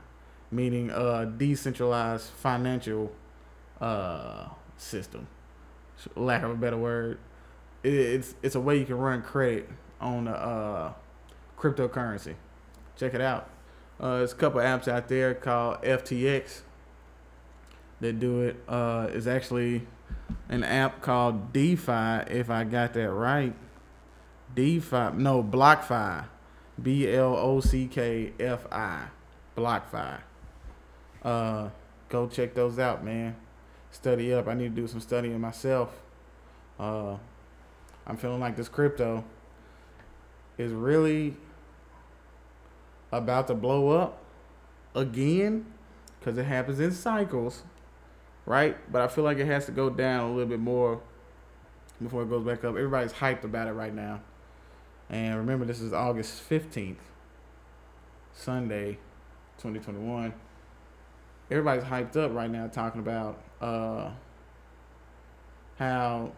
meaning 0.51 0.91
uh 0.91 1.25
decentralized 1.25 2.27
financial 2.27 3.13
uh 3.81 4.49
system. 4.77 5.27
Lack 6.15 6.43
of 6.45 6.51
a 6.51 6.55
better 6.55 6.77
word. 6.77 7.19
It's 7.83 8.35
it's 8.43 8.55
a 8.55 8.61
way 8.61 8.79
you 8.79 8.85
can 8.85 8.99
run 8.99 9.23
credit 9.23 9.69
on 10.01 10.25
the 10.25 10.33
uh 10.33 10.93
cryptocurrency. 11.59 12.35
Check 12.97 13.15
it 13.15 13.21
out. 13.21 13.51
Uh, 14.01 14.19
there's 14.19 14.33
a 14.33 14.37
couple 14.37 14.61
apps 14.61 14.87
out 14.87 15.09
there 15.09 15.35
called 15.35 15.83
FTX 15.83 16.61
that 18.01 18.21
do 18.21 18.43
it. 18.43 18.57
Uh, 18.69 19.09
it's 19.13 19.27
actually 19.27 19.87
an 20.49 20.63
app 20.63 21.03
called 21.03 21.53
DeFi, 21.53 22.31
if 22.31 22.49
I 22.49 22.65
got 22.65 22.95
that 22.95 23.11
right. 23.11 23.55
DeFi, 24.55 25.11
no, 25.15 25.43
BlockFi, 25.43 26.25
B 26.81 27.13
L 27.13 27.37
O 27.37 27.61
C 27.61 27.87
K 27.87 28.33
F 28.39 28.67
I, 28.71 29.07
BlockFi. 29.57 30.21
Uh, 31.23 31.69
go 32.09 32.29
check 32.29 32.55
those 32.55 32.79
out, 32.79 33.05
man. 33.05 33.37
Study 33.91 34.33
up. 34.33 34.49
I 34.49 34.55
need 34.55 34.75
to 34.75 34.83
do 34.83 34.87
some 34.87 35.01
studying 35.01 35.41
myself. 35.41 36.01
Uh, 36.79 37.17
I'm 38.09 38.17
feeling 38.17 38.41
like 38.41 38.57
this 38.57 38.69
crypto 38.69 39.25
is 40.57 40.73
really 40.73 41.37
about 43.13 43.47
to 43.49 43.55
blow 43.55 43.91
up 43.91 44.23
again 44.95 45.67
because 46.19 46.39
it 46.39 46.45
happens 46.45 46.81
in 46.81 46.93
cycles, 46.93 47.63
right? 48.47 48.77
But 48.91 49.03
I 49.03 49.09
feel 49.09 49.25
like 49.25 49.39
it 49.39 49.47
has 49.47 49.67
to 49.67 49.73
go 49.73 49.91
down 49.91 50.31
a 50.31 50.33
little 50.33 50.49
bit 50.49 50.59
more 50.59 51.01
before 52.03 52.23
it 52.23 52.31
goes 52.31 52.45
back 52.45 52.65
up. 52.65 52.77
Everybody's 52.77 53.13
hyped 53.13 53.45
about 53.45 53.69
it 53.69 53.73
right 53.73 53.95
now. 53.95 54.21
And 55.11 55.37
remember, 55.37 55.65
this 55.65 55.81
is 55.81 55.93
August 55.93 56.49
15th, 56.49 56.97
Sunday, 58.33 58.99
2021. 59.59 60.33
Everybody's 61.51 61.85
hyped 61.85 62.17
up 62.17 62.35
right 62.35 62.51
now 62.51 62.67
talking 62.67 63.01
about 63.01 63.41
uh, 63.61 64.11
how 65.79 66.33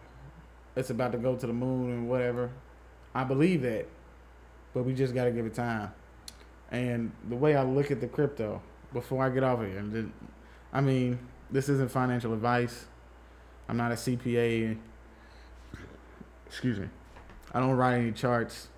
it's 0.75 0.89
about 0.89 1.11
to 1.11 1.17
go 1.17 1.35
to 1.35 1.47
the 1.47 1.53
moon 1.53 1.91
and 1.91 2.09
whatever. 2.09 2.51
I 3.13 3.23
believe 3.23 3.61
that, 3.63 3.87
but 4.73 4.83
we 4.83 4.93
just 4.93 5.13
got 5.13 5.25
to 5.25 5.31
give 5.31 5.45
it 5.45 5.53
time. 5.53 5.93
And 6.71 7.11
the 7.27 7.35
way 7.35 7.55
I 7.55 7.63
look 7.63 7.91
at 7.91 7.99
the 7.99 8.07
crypto 8.07 8.61
before 8.93 9.23
I 9.23 9.29
get 9.29 9.43
off 9.43 9.59
of 9.59 9.67
here, 9.67 10.09
I 10.71 10.81
mean, 10.81 11.19
this 11.49 11.67
isn't 11.67 11.91
financial 11.91 12.33
advice. 12.33 12.85
I'm 13.67 13.77
not 13.77 13.91
a 13.91 13.95
CPA. 13.95 14.77
excuse 16.47 16.79
me. 16.79 16.87
I 17.53 17.59
don't 17.59 17.75
write 17.75 17.97
any 17.97 18.11
charts. 18.13 18.69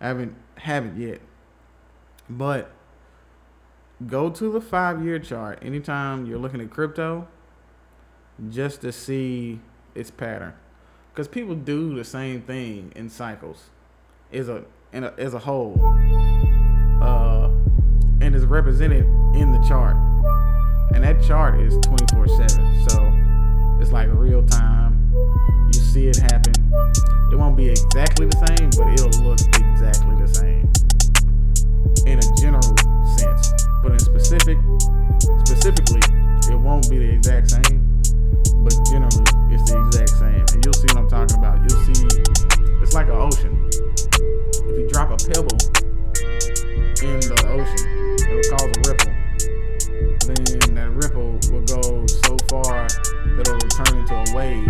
I 0.00 0.08
haven't 0.08 0.34
haven't 0.56 1.00
yet. 1.00 1.20
But 2.28 2.70
go 4.06 4.30
to 4.30 4.52
the 4.52 4.60
five 4.60 5.04
year 5.04 5.18
chart 5.18 5.58
anytime 5.62 6.26
you're 6.26 6.38
looking 6.38 6.60
at 6.60 6.70
crypto 6.70 7.26
just 8.48 8.80
to 8.82 8.92
see 8.92 9.60
its 9.94 10.10
pattern. 10.10 10.54
Because 11.12 11.28
people 11.28 11.54
do 11.54 11.94
the 11.94 12.04
same 12.04 12.42
thing 12.42 12.92
in 12.94 13.10
cycles 13.10 13.64
as 14.32 14.48
a, 14.48 14.64
in 14.92 15.04
a 15.04 15.12
as 15.18 15.34
a 15.34 15.40
whole. 15.40 15.74
Uh, 17.02 17.50
and 18.20 18.34
is 18.34 18.44
represented 18.44 19.04
in 19.34 19.52
the 19.52 19.64
chart. 19.66 19.96
And 20.94 21.02
that 21.04 21.22
chart 21.26 21.60
is 21.60 21.74
24 21.86 22.28
7. 22.28 22.88
So 22.88 23.78
it's 23.80 23.92
like 23.92 24.08
real 24.12 24.44
time. 24.46 25.12
You 25.72 25.80
see 25.80 26.06
it 26.08 26.16
happen. 26.16 26.52
It 27.32 27.36
won't 27.36 27.56
be 27.56 27.68
exactly 27.68 28.26
the 28.26 28.36
same, 28.46 28.70
but 28.76 28.92
it'll 28.92 29.22
look 29.24 29.40
exactly 29.56 30.14
the 30.16 30.28
same 30.28 30.70
in 32.06 32.18
a 32.18 32.36
general 32.36 32.62
sense. 33.16 33.66
But 33.82 33.92
in 33.92 33.98
specific, 33.98 34.58
specifically, 35.46 36.02
it 36.52 36.58
won't 36.58 36.90
be 36.90 36.98
the 36.98 37.12
exact 37.14 37.50
same. 37.50 38.02
But 38.62 38.74
generally, 38.90 39.29
it's 39.50 39.70
the 39.70 39.78
exact 39.86 40.10
same. 40.10 40.44
And 40.54 40.64
you'll 40.64 40.74
see 40.74 40.86
what 40.94 40.98
I'm 40.98 41.08
talking 41.08 41.38
about. 41.38 41.58
You'll 41.60 41.84
see 41.84 42.06
it's 42.82 42.94
like 42.94 43.08
an 43.08 43.18
ocean. 43.18 43.68
If 43.70 44.78
you 44.78 44.88
drop 44.88 45.10
a 45.10 45.16
pebble 45.16 45.58
in 47.02 47.20
the 47.20 47.38
ocean, 47.50 47.86
it'll 48.26 48.46
cause 48.50 48.66
a 48.66 48.80
ripple. 48.88 49.12
Then 50.26 50.74
that 50.74 50.90
ripple 50.94 51.38
will 51.50 51.66
go 51.66 52.06
so 52.06 52.36
far 52.48 52.86
that 52.86 53.46
it'll 53.46 53.68
turn 53.70 53.98
into 53.98 54.14
a 54.14 54.26
wave. 54.34 54.66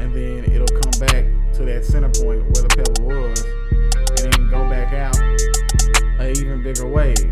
And 0.00 0.14
then 0.14 0.44
it'll 0.52 0.68
come 0.80 0.96
back 1.00 1.26
to 1.54 1.64
that 1.64 1.84
center 1.84 2.08
point 2.08 2.44
where 2.52 2.62
the 2.64 2.72
pebble 2.72 3.04
was. 3.04 3.44
And 4.22 4.32
then 4.32 4.48
go 4.48 4.68
back 4.68 4.92
out 4.92 5.18
an 6.20 6.30
even 6.36 6.62
bigger 6.62 6.86
wave. 6.86 7.27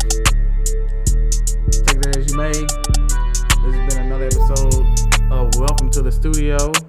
Studio. 6.33 6.86